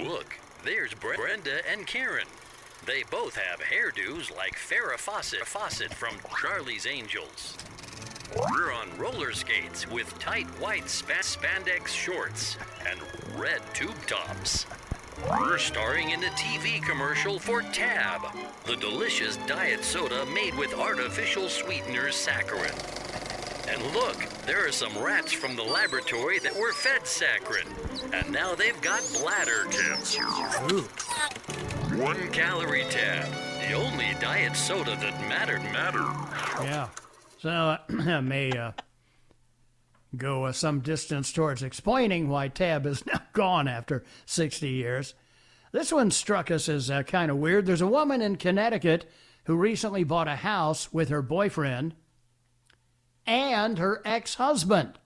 Look, 0.05 0.37
there's 0.63 0.93
Bre- 0.93 1.15
Brenda 1.15 1.59
and 1.71 1.87
Karen. 1.87 2.27
They 2.85 3.03
both 3.09 3.35
have 3.35 3.59
hairdos 3.59 4.35
like 4.35 4.55
Farrah 4.55 4.99
Fawcett, 4.99 5.47
Fawcett 5.47 5.93
from 5.93 6.15
Charlie's 6.39 6.85
Angels. 6.85 7.57
We're 8.33 8.73
on 8.73 8.87
roller 8.97 9.31
skates 9.33 9.87
with 9.89 10.17
tight 10.19 10.47
white 10.59 10.89
spa- 10.89 11.21
spandex 11.21 11.87
shorts 11.87 12.57
and 12.89 12.99
red 13.39 13.61
tube 13.73 14.05
tops. 14.07 14.65
We're 15.39 15.57
starring 15.57 16.09
in 16.11 16.23
a 16.23 16.29
TV 16.31 16.83
commercial 16.83 17.39
for 17.39 17.61
Tab, 17.61 18.21
the 18.65 18.75
delicious 18.75 19.37
diet 19.47 19.83
soda 19.83 20.25
made 20.25 20.55
with 20.55 20.73
artificial 20.73 21.47
sweeteners 21.47 22.15
saccharin. 22.15 22.75
And 23.67 23.81
look, 23.93 24.17
there 24.45 24.67
are 24.67 24.71
some 24.71 24.97
rats 24.97 25.31
from 25.31 25.55
the 25.55 25.63
laboratory 25.63 26.39
that 26.39 26.55
were 26.55 26.73
fed 26.73 27.01
saccharin, 27.03 27.67
and 28.13 28.31
now 28.31 28.55
they've 28.55 28.79
got 28.81 29.01
bladder 29.21 29.65
cancer. 29.71 30.23
One 31.95 32.29
calorie 32.31 32.85
tab, 32.89 33.31
the 33.67 33.73
only 33.73 34.15
diet 34.19 34.55
soda 34.55 34.97
that 34.97 35.29
mattered 35.29 35.63
mattered. 35.63 36.13
Yeah. 36.61 36.89
So 37.45 37.51
uh, 37.51 38.21
may 38.23 38.51
uh, 38.53 38.71
go 40.17 40.45
uh, 40.45 40.51
some 40.51 40.79
distance 40.79 41.31
towards 41.31 41.61
explaining 41.61 42.27
why 42.27 42.47
Tab 42.47 42.87
is 42.87 43.05
now 43.05 43.21
gone 43.33 43.67
after 43.67 44.03
60 44.25 44.67
years. 44.67 45.13
This 45.71 45.91
one 45.91 46.09
struck 46.09 46.49
us 46.49 46.67
as 46.67 46.89
uh, 46.89 47.03
kind 47.03 47.29
of 47.29 47.37
weird. 47.37 47.67
There's 47.67 47.81
a 47.81 47.87
woman 47.87 48.23
in 48.23 48.37
Connecticut 48.37 49.07
who 49.43 49.57
recently 49.57 50.03
bought 50.03 50.27
a 50.27 50.37
house 50.37 50.91
with 50.91 51.09
her 51.09 51.21
boyfriend 51.21 51.93
and 53.27 53.77
her 53.77 54.01
ex 54.03 54.33
husband. 54.33 54.97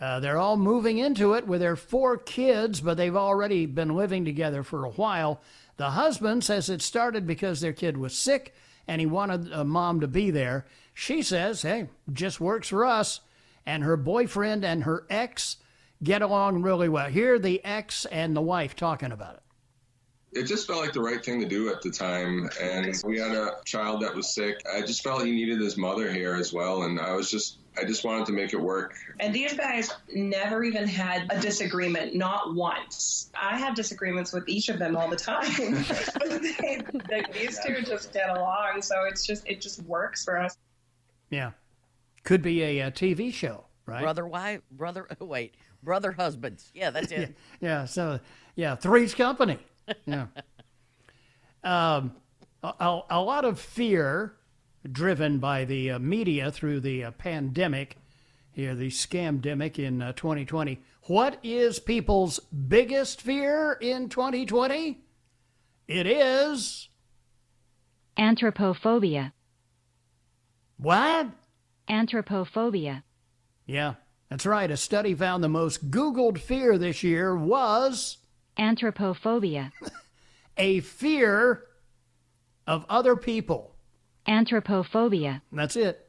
Uh, 0.00 0.18
they're 0.18 0.38
all 0.38 0.56
moving 0.56 0.96
into 0.96 1.34
it 1.34 1.46
with 1.46 1.60
their 1.60 1.76
four 1.76 2.16
kids, 2.16 2.80
but 2.80 2.96
they've 2.96 3.14
already 3.14 3.66
been 3.66 3.94
living 3.94 4.24
together 4.24 4.62
for 4.62 4.86
a 4.86 4.92
while. 4.92 5.42
The 5.76 5.90
husband 5.90 6.42
says 6.42 6.70
it 6.70 6.80
started 6.80 7.26
because 7.26 7.60
their 7.60 7.74
kid 7.74 7.98
was 7.98 8.16
sick 8.16 8.54
and 8.88 9.00
he 9.00 9.06
wanted 9.06 9.52
a 9.52 9.64
mom 9.64 10.00
to 10.00 10.08
be 10.08 10.30
there. 10.30 10.66
She 10.94 11.22
says, 11.22 11.62
hey, 11.62 11.88
just 12.12 12.40
works 12.40 12.68
for 12.68 12.84
us. 12.84 13.20
And 13.64 13.84
her 13.84 13.98
boyfriend 13.98 14.64
and 14.64 14.84
her 14.84 15.04
ex 15.10 15.58
get 16.02 16.22
along 16.22 16.62
really 16.62 16.88
well. 16.88 17.08
Here, 17.08 17.38
the 17.38 17.62
ex 17.64 18.06
and 18.06 18.34
the 18.34 18.40
wife 18.40 18.74
talking 18.74 19.12
about 19.12 19.34
it. 19.34 19.42
It 20.32 20.44
just 20.44 20.66
felt 20.66 20.80
like 20.80 20.92
the 20.92 21.00
right 21.00 21.24
thing 21.24 21.40
to 21.40 21.46
do 21.46 21.70
at 21.70 21.80
the 21.80 21.90
time. 21.90 22.50
And 22.60 22.94
we 23.04 23.18
had 23.18 23.32
a 23.32 23.56
child 23.64 24.02
that 24.02 24.14
was 24.14 24.34
sick. 24.34 24.60
I 24.70 24.82
just 24.82 25.02
felt 25.02 25.24
he 25.24 25.32
needed 25.32 25.60
his 25.60 25.76
mother 25.76 26.12
here 26.12 26.34
as 26.34 26.52
well. 26.52 26.82
And 26.82 27.00
I 27.00 27.12
was 27.14 27.30
just, 27.30 27.58
I 27.78 27.84
just 27.84 28.04
wanted 28.04 28.26
to 28.26 28.32
make 28.32 28.52
it 28.52 28.60
work. 28.60 28.94
And 29.20 29.34
these 29.34 29.54
guys 29.54 29.90
never 30.12 30.62
even 30.64 30.86
had 30.86 31.26
a 31.30 31.40
disagreement, 31.40 32.14
not 32.14 32.54
once. 32.54 33.30
I 33.34 33.58
have 33.58 33.74
disagreements 33.74 34.32
with 34.32 34.48
each 34.48 34.68
of 34.68 34.78
them 34.78 34.96
all 34.96 35.08
the 35.08 35.16
time. 35.16 35.84
but 36.14 36.42
they, 36.42 36.82
they, 37.08 37.24
these 37.32 37.58
two 37.64 37.80
just 37.82 38.12
get 38.12 38.28
along, 38.28 38.82
so 38.82 39.04
it's 39.04 39.26
just 39.26 39.46
it 39.48 39.60
just 39.60 39.82
works 39.84 40.24
for 40.24 40.38
us. 40.38 40.56
Yeah. 41.30 41.52
Could 42.24 42.42
be 42.42 42.62
a, 42.62 42.82
uh 42.82 42.90
TV 42.90 43.32
show, 43.32 43.64
right? 43.86 44.02
Brother 44.02 44.26
wife, 44.26 44.60
brother. 44.70 45.06
Oh, 45.20 45.24
wait, 45.26 45.54
brother 45.82 46.12
husbands. 46.12 46.70
Yeah, 46.74 46.90
that's 46.90 47.12
it. 47.12 47.36
Yeah, 47.60 47.86
so 47.86 48.20
yeah, 48.56 48.74
Three's 48.76 49.14
Company. 49.14 49.58
Yeah. 50.06 50.26
um, 51.64 52.12
a, 52.62 52.72
a- 52.80 53.02
a 53.10 53.20
lot 53.22 53.44
of 53.44 53.58
fear 53.60 54.34
driven 54.90 55.38
by 55.38 55.64
the 55.64 55.90
uh, 55.92 55.98
media 55.98 56.50
through 56.50 56.80
the 56.80 57.04
uh, 57.04 57.10
pandemic, 57.12 57.96
here, 58.52 58.74
the 58.74 58.88
scamdemic 58.88 59.78
in 59.78 60.00
uh, 60.02 60.12
2020. 60.12 60.80
What 61.04 61.38
is 61.42 61.78
people's 61.78 62.38
biggest 62.40 63.20
fear 63.22 63.72
in 63.80 64.08
2020? 64.08 64.98
It 65.86 66.06
is 66.06 66.88
Anthropophobia. 68.18 69.32
what? 70.76 71.28
Anthropophobia. 71.88 73.02
Yeah, 73.66 73.94
that's 74.28 74.44
right. 74.46 74.70
A 74.70 74.76
study 74.76 75.14
found 75.14 75.42
the 75.42 75.48
most 75.48 75.90
Googled 75.90 76.38
fear 76.38 76.76
this 76.78 77.02
year 77.02 77.36
was 77.36 78.17
Anthropophobia. 78.58 79.72
a 80.56 80.80
fear 80.80 81.64
of 82.66 82.84
other 82.88 83.16
people. 83.16 83.74
Anthropophobia. 84.26 85.40
That's 85.52 85.76
it. 85.76 86.04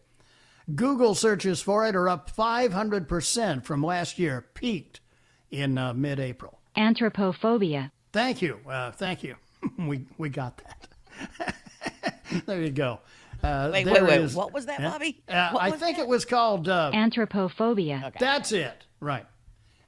Google 0.76 1.16
searches 1.16 1.62
for 1.62 1.88
it 1.88 1.96
are 1.96 2.10
up 2.10 2.36
500% 2.36 3.64
from 3.64 3.84
last 3.84 4.20
year, 4.20 4.46
peaked 4.54 5.00
in 5.50 5.78
uh, 5.78 5.94
mid 5.94 6.20
April. 6.20 6.60
Anthropophobia. 6.78 7.92
Thank 8.12 8.42
you. 8.42 8.60
Uh, 8.70 8.92
thank 8.92 9.24
you. 9.24 9.36
we, 9.80 10.06
we 10.18 10.30
got 10.30 10.58
that. 11.38 11.56
there 12.46 12.62
you 12.62 12.70
go. 12.72 13.00
Uh, 13.42 13.70
Wait, 13.72 13.86
wait, 13.88 14.04
wait. 14.04 14.22
is- 14.22 14.36
What 14.36 14.54
was 14.54 14.66
that, 14.66 14.80
Bobby? 14.82 15.22
Uh, 15.28 15.52
What 15.52 15.64
I 15.64 15.70
was 15.70 15.80
think 15.80 15.98
it 15.98 16.08
was 16.08 16.26
called. 16.26 16.68
Uh, 16.68 16.92
Anthropophobia. 16.94 18.12
That's 18.20 18.52
it. 18.52 18.86
Right. 19.00 19.26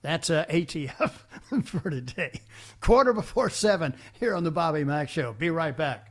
That's 0.01 0.29
uh, 0.29 0.45
ATF 0.49 1.11
for 1.65 1.89
today. 1.89 2.41
Quarter 2.79 3.13
before 3.13 3.49
seven 3.49 3.93
here 4.19 4.33
on 4.33 4.43
the 4.43 4.51
Bobby 4.51 4.83
Mack 4.83 5.09
Show. 5.09 5.33
Be 5.33 5.49
right 5.49 5.75
back. 5.75 6.10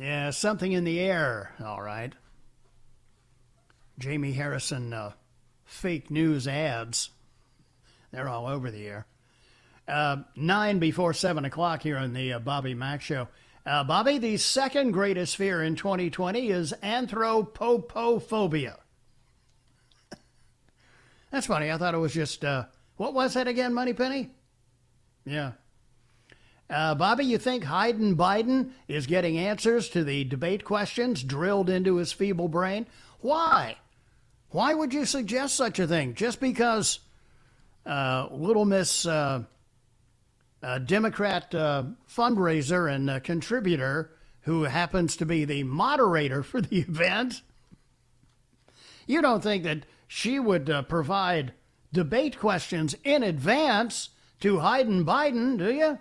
Yeah, 0.00 0.30
something 0.30 0.72
in 0.72 0.84
the 0.84 0.98
air, 0.98 1.52
all 1.62 1.82
right. 1.82 2.14
Jaime 4.02 4.32
Harrison 4.32 4.94
uh, 4.94 5.12
fake 5.66 6.10
news 6.10 6.48
ads. 6.48 7.10
They're 8.10 8.26
all 8.26 8.46
over 8.46 8.70
the 8.70 8.86
air. 8.86 9.06
Uh, 9.86 10.22
nine 10.34 10.78
before 10.78 11.12
seven 11.12 11.44
o'clock 11.44 11.82
here 11.82 11.98
on 11.98 12.14
the 12.14 12.32
uh, 12.32 12.38
Bobby 12.38 12.72
Mack 12.72 13.02
Show. 13.02 13.28
Uh, 13.66 13.84
Bobby, 13.84 14.16
the 14.16 14.38
second 14.38 14.92
greatest 14.92 15.36
fear 15.36 15.62
in 15.62 15.76
2020 15.76 16.48
is 16.48 16.72
anthropophobia. 16.82 18.76
That's 21.30 21.46
funny. 21.46 21.70
I 21.70 21.76
thought 21.76 21.94
it 21.94 21.98
was 21.98 22.14
just, 22.14 22.42
uh, 22.42 22.64
what 22.96 23.12
was 23.12 23.34
that 23.34 23.48
again, 23.48 23.74
Money 23.74 23.92
Penny? 23.92 24.30
Yeah. 25.26 25.52
Uh, 26.70 26.94
Bobby, 26.94 27.24
you 27.24 27.36
think 27.36 27.64
Hidin' 27.64 28.14
Biden 28.14 28.70
is 28.86 29.08
getting 29.08 29.38
answers 29.38 29.88
to 29.88 30.04
the 30.04 30.22
debate 30.22 30.64
questions 30.64 31.24
drilled 31.24 31.68
into 31.68 31.96
his 31.96 32.12
feeble 32.12 32.46
brain? 32.46 32.86
Why? 33.20 33.76
Why 34.50 34.74
would 34.74 34.94
you 34.94 35.04
suggest 35.04 35.56
such 35.56 35.80
a 35.80 35.86
thing? 35.88 36.14
Just 36.14 36.38
because 36.38 37.00
uh, 37.84 38.28
Little 38.30 38.64
Miss 38.64 39.04
uh, 39.04 39.42
uh 40.62 40.78
Democrat 40.78 41.52
uh, 41.54 41.84
fundraiser 42.08 42.92
and 42.92 43.10
uh, 43.10 43.20
contributor, 43.20 44.12
who 44.42 44.64
happens 44.64 45.16
to 45.16 45.26
be 45.26 45.44
the 45.44 45.64
moderator 45.64 46.44
for 46.44 46.60
the 46.60 46.78
event, 46.88 47.42
you 49.08 49.20
don't 49.20 49.42
think 49.42 49.64
that 49.64 49.86
she 50.06 50.38
would 50.38 50.72
provide 50.88 51.52
debate 51.92 52.38
questions 52.38 52.94
in 53.02 53.24
advance 53.24 54.10
to 54.38 54.58
Hidin' 54.58 55.04
Biden, 55.04 55.58
do 55.58 55.72
you? 55.72 55.98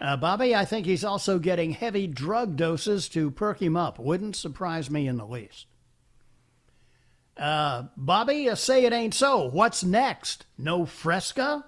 Uh, 0.00 0.16
Bobby, 0.16 0.54
I 0.54 0.64
think 0.64 0.86
he's 0.86 1.04
also 1.04 1.38
getting 1.38 1.70
heavy 1.70 2.06
drug 2.06 2.56
doses 2.56 3.08
to 3.10 3.30
perk 3.30 3.62
him 3.62 3.76
up. 3.76 3.98
Wouldn't 3.98 4.36
surprise 4.36 4.90
me 4.90 5.08
in 5.08 5.16
the 5.16 5.26
least. 5.26 5.66
Uh, 7.36 7.84
Bobby, 7.96 8.48
uh, 8.48 8.54
say 8.54 8.84
it 8.84 8.92
ain't 8.92 9.14
so. 9.14 9.48
What's 9.48 9.82
next? 9.82 10.46
No 10.58 10.84
Fresca? 10.86 11.64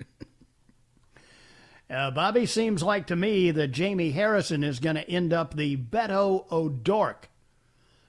uh, 1.90 2.10
Bobby, 2.10 2.46
seems 2.46 2.82
like 2.82 3.06
to 3.08 3.16
me 3.16 3.50
that 3.52 3.76
Jaime 3.76 4.10
Harrison 4.10 4.64
is 4.64 4.80
going 4.80 4.96
to 4.96 5.08
end 5.08 5.32
up 5.32 5.54
the 5.54 5.76
Beto 5.76 6.50
O'Dork 6.50 7.28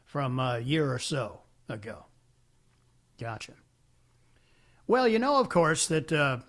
from 0.05 0.39
a 0.39 0.59
year 0.59 0.91
or 0.91 0.99
so 0.99 1.41
ago. 1.69 2.05
Gotcha. 3.19 3.53
Well, 4.87 5.07
you 5.07 5.17
know, 5.17 5.39
of 5.39 5.49
course, 5.49 5.87
that 5.87 6.11
uh, 6.11 6.39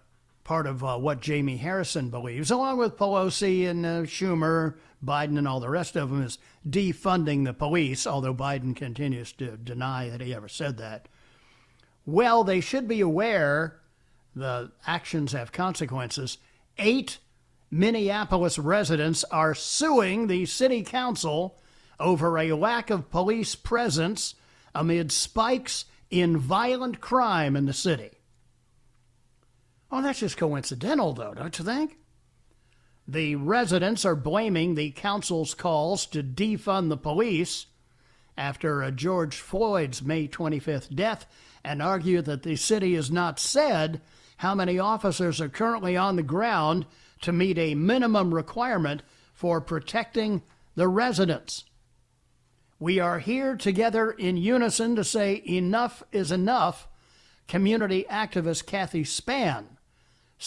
part 0.47 0.69
of 0.69 0.85
uh, 0.85 0.97
what 0.97 1.27
Jaime 1.27 1.57
Harrison 1.57 2.09
believes, 2.09 2.53
along 2.53 2.79
with 2.79 2.97
Pelosi 2.97 3.69
and 3.69 3.85
uh, 3.85 4.03
Schumer, 4.03 4.77
Biden, 5.05 5.37
and 5.37 5.49
all 5.49 5.59
the 5.59 5.69
rest 5.69 5.97
of 5.97 6.09
them, 6.09 6.23
is 6.23 6.39
defunding 6.67 7.45
the 7.45 7.53
police, 7.53 8.07
although 8.07 8.33
Biden 8.33 8.75
continues 8.75 9.33
to 9.33 9.57
deny 9.57 10.09
that 10.09 10.21
he 10.21 10.33
ever 10.33 10.49
said 10.49 10.79
that. 10.79 11.09
Well, 12.07 12.45
they 12.45 12.61
should 12.61 12.87
be 12.87 13.01
aware 13.01 13.81
the 14.37 14.71
actions 14.87 15.33
have 15.33 15.51
consequences. 15.51 16.39
Eight 16.79 17.19
Minneapolis 17.69 18.57
residents 18.57 19.25
are 19.25 19.55
suing 19.55 20.29
the 20.29 20.47
city 20.47 20.85
council 20.85 21.61
over 21.99 22.39
a 22.39 22.53
lack 22.53 22.91
of 22.91 23.11
police 23.11 23.57
presence 23.57 24.37
amid 24.77 25.11
spikes 25.11 25.87
in 26.09 26.37
violent 26.37 27.01
crime 27.01 27.57
in 27.57 27.67
the 27.67 27.73
city. 27.73 28.13
Oh, 29.97 30.03
that's 30.03 30.21
just 30.21 30.37
coincidental, 30.37 31.15
though, 31.15 31.33
don't 31.33 31.59
you 31.59 31.65
think? 31.65 31.97
The 33.09 33.35
residents 33.37 34.05
are 34.05 34.15
blaming 34.15 34.75
the 34.75 34.91
council's 34.91 35.55
calls 35.55 36.05
to 36.09 36.23
defund 36.23 36.91
the 36.91 36.99
police 36.99 37.65
after 38.37 38.91
George 38.91 39.37
Floyd's 39.41 40.03
May 40.03 40.29
25th 40.29 40.95
death 40.95 41.25
and 41.65 41.81
argue 41.81 42.21
that 42.21 42.43
the 42.43 42.57
city 42.57 42.95
has 42.95 43.11
not 43.11 43.41
said 43.41 44.03
how 44.37 44.55
many 44.55 44.79
officers 44.79 45.41
are 45.41 45.49
currently 45.49 45.97
on 45.97 46.17
the 46.17 46.23
ground 46.23 46.85
to 47.23 47.33
meet 47.33 47.57
a 47.57 47.75
minimum 47.75 48.35
requirement 48.35 49.03
for 49.33 49.63
protecting 49.63 50.43
the 50.75 50.89
residents. 50.89 51.65
We 52.79 53.01
are 53.01 53.19
here 53.19 53.57
together 53.57 54.11
in 54.11 54.37
unison 54.37 54.95
to 54.97 55.05
say 55.05 55.43
enough 55.47 56.03
is 56.13 56.31
enough, 56.31 56.87
community 57.49 58.05
activist 58.11 58.67
Kathy 58.67 59.03
Span 59.03 59.69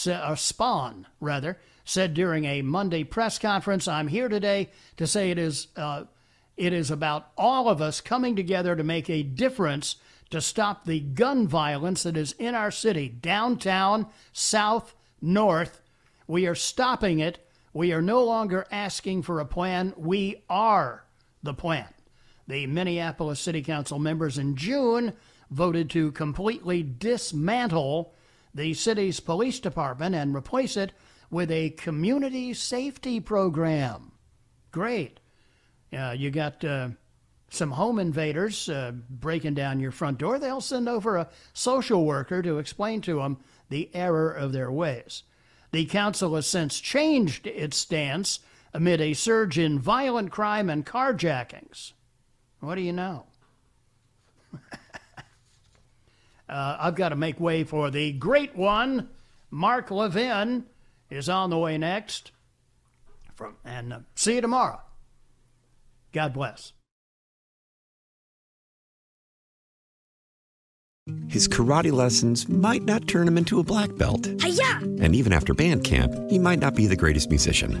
or 0.06 0.36
Spawn, 0.36 1.06
rather, 1.20 1.58
said 1.84 2.14
during 2.14 2.44
a 2.44 2.62
Monday 2.62 3.04
press 3.04 3.38
conference, 3.38 3.88
I'm 3.88 4.08
here 4.08 4.28
today 4.28 4.70
to 4.96 5.06
say 5.06 5.30
it 5.30 5.38
is, 5.38 5.68
uh, 5.76 6.04
it 6.56 6.72
is 6.72 6.90
about 6.90 7.30
all 7.36 7.68
of 7.68 7.82
us 7.82 8.00
coming 8.00 8.36
together 8.36 8.76
to 8.76 8.84
make 8.84 9.10
a 9.10 9.22
difference 9.22 9.96
to 10.30 10.40
stop 10.40 10.84
the 10.84 11.00
gun 11.00 11.48
violence 11.48 12.04
that 12.04 12.16
is 12.16 12.32
in 12.38 12.54
our 12.54 12.70
city, 12.70 13.08
downtown, 13.08 14.06
south, 14.32 14.94
north. 15.20 15.80
We 16.26 16.46
are 16.46 16.54
stopping 16.54 17.18
it. 17.18 17.44
We 17.72 17.92
are 17.92 18.02
no 18.02 18.24
longer 18.24 18.66
asking 18.70 19.22
for 19.22 19.40
a 19.40 19.44
plan. 19.44 19.92
We 19.96 20.44
are 20.48 21.04
the 21.42 21.54
plan. 21.54 21.88
The 22.46 22.66
Minneapolis 22.66 23.40
City 23.40 23.62
Council 23.62 23.98
members 23.98 24.38
in 24.38 24.56
June 24.56 25.14
voted 25.50 25.90
to 25.90 26.12
completely 26.12 26.82
dismantle 26.82 28.14
the 28.54 28.74
city's 28.74 29.20
police 29.20 29.60
department 29.60 30.14
and 30.14 30.34
replace 30.34 30.76
it 30.76 30.92
with 31.30 31.50
a 31.50 31.70
community 31.70 32.52
safety 32.52 33.20
program. 33.20 34.12
Great. 34.72 35.20
Uh, 35.96 36.14
you 36.16 36.30
got 36.30 36.64
uh, 36.64 36.88
some 37.50 37.72
home 37.72 37.98
invaders 37.98 38.68
uh, 38.68 38.92
breaking 39.08 39.54
down 39.54 39.80
your 39.80 39.90
front 39.90 40.18
door. 40.18 40.38
They'll 40.38 40.60
send 40.60 40.88
over 40.88 41.16
a 41.16 41.28
social 41.52 42.04
worker 42.04 42.42
to 42.42 42.58
explain 42.58 43.00
to 43.02 43.16
them 43.16 43.38
the 43.68 43.90
error 43.94 44.30
of 44.30 44.52
their 44.52 44.70
ways. 44.70 45.22
The 45.72 45.86
council 45.86 46.34
has 46.34 46.46
since 46.46 46.80
changed 46.80 47.46
its 47.46 47.76
stance 47.76 48.40
amid 48.72 49.00
a 49.00 49.14
surge 49.14 49.58
in 49.58 49.78
violent 49.78 50.30
crime 50.30 50.70
and 50.70 50.86
carjackings. 50.86 51.92
What 52.60 52.76
do 52.76 52.82
you 52.82 52.92
know? 52.92 53.26
Uh, 56.50 56.76
I've 56.80 56.96
got 56.96 57.10
to 57.10 57.16
make 57.16 57.38
way 57.38 57.62
for 57.62 57.90
the 57.90 58.12
great 58.12 58.56
one. 58.56 59.08
Mark 59.50 59.90
Levin 59.92 60.66
is 61.08 61.28
on 61.28 61.48
the 61.50 61.58
way 61.58 61.78
next. 61.78 62.32
From 63.36 63.56
and 63.64 63.92
uh, 63.92 63.98
see 64.16 64.34
you 64.34 64.40
tomorrow. 64.40 64.80
God 66.12 66.34
bless. 66.34 66.72
His 71.28 71.48
karate 71.48 71.92
lessons 71.92 72.48
might 72.48 72.82
not 72.82 73.06
turn 73.06 73.26
him 73.26 73.38
into 73.38 73.60
a 73.60 73.64
black 73.64 73.96
belt. 73.96 74.28
Hi-ya! 74.40 74.78
And 75.00 75.14
even 75.14 75.32
after 75.32 75.54
band 75.54 75.84
camp, 75.84 76.12
he 76.28 76.38
might 76.38 76.58
not 76.58 76.74
be 76.74 76.86
the 76.86 76.96
greatest 76.96 77.30
musician. 77.30 77.80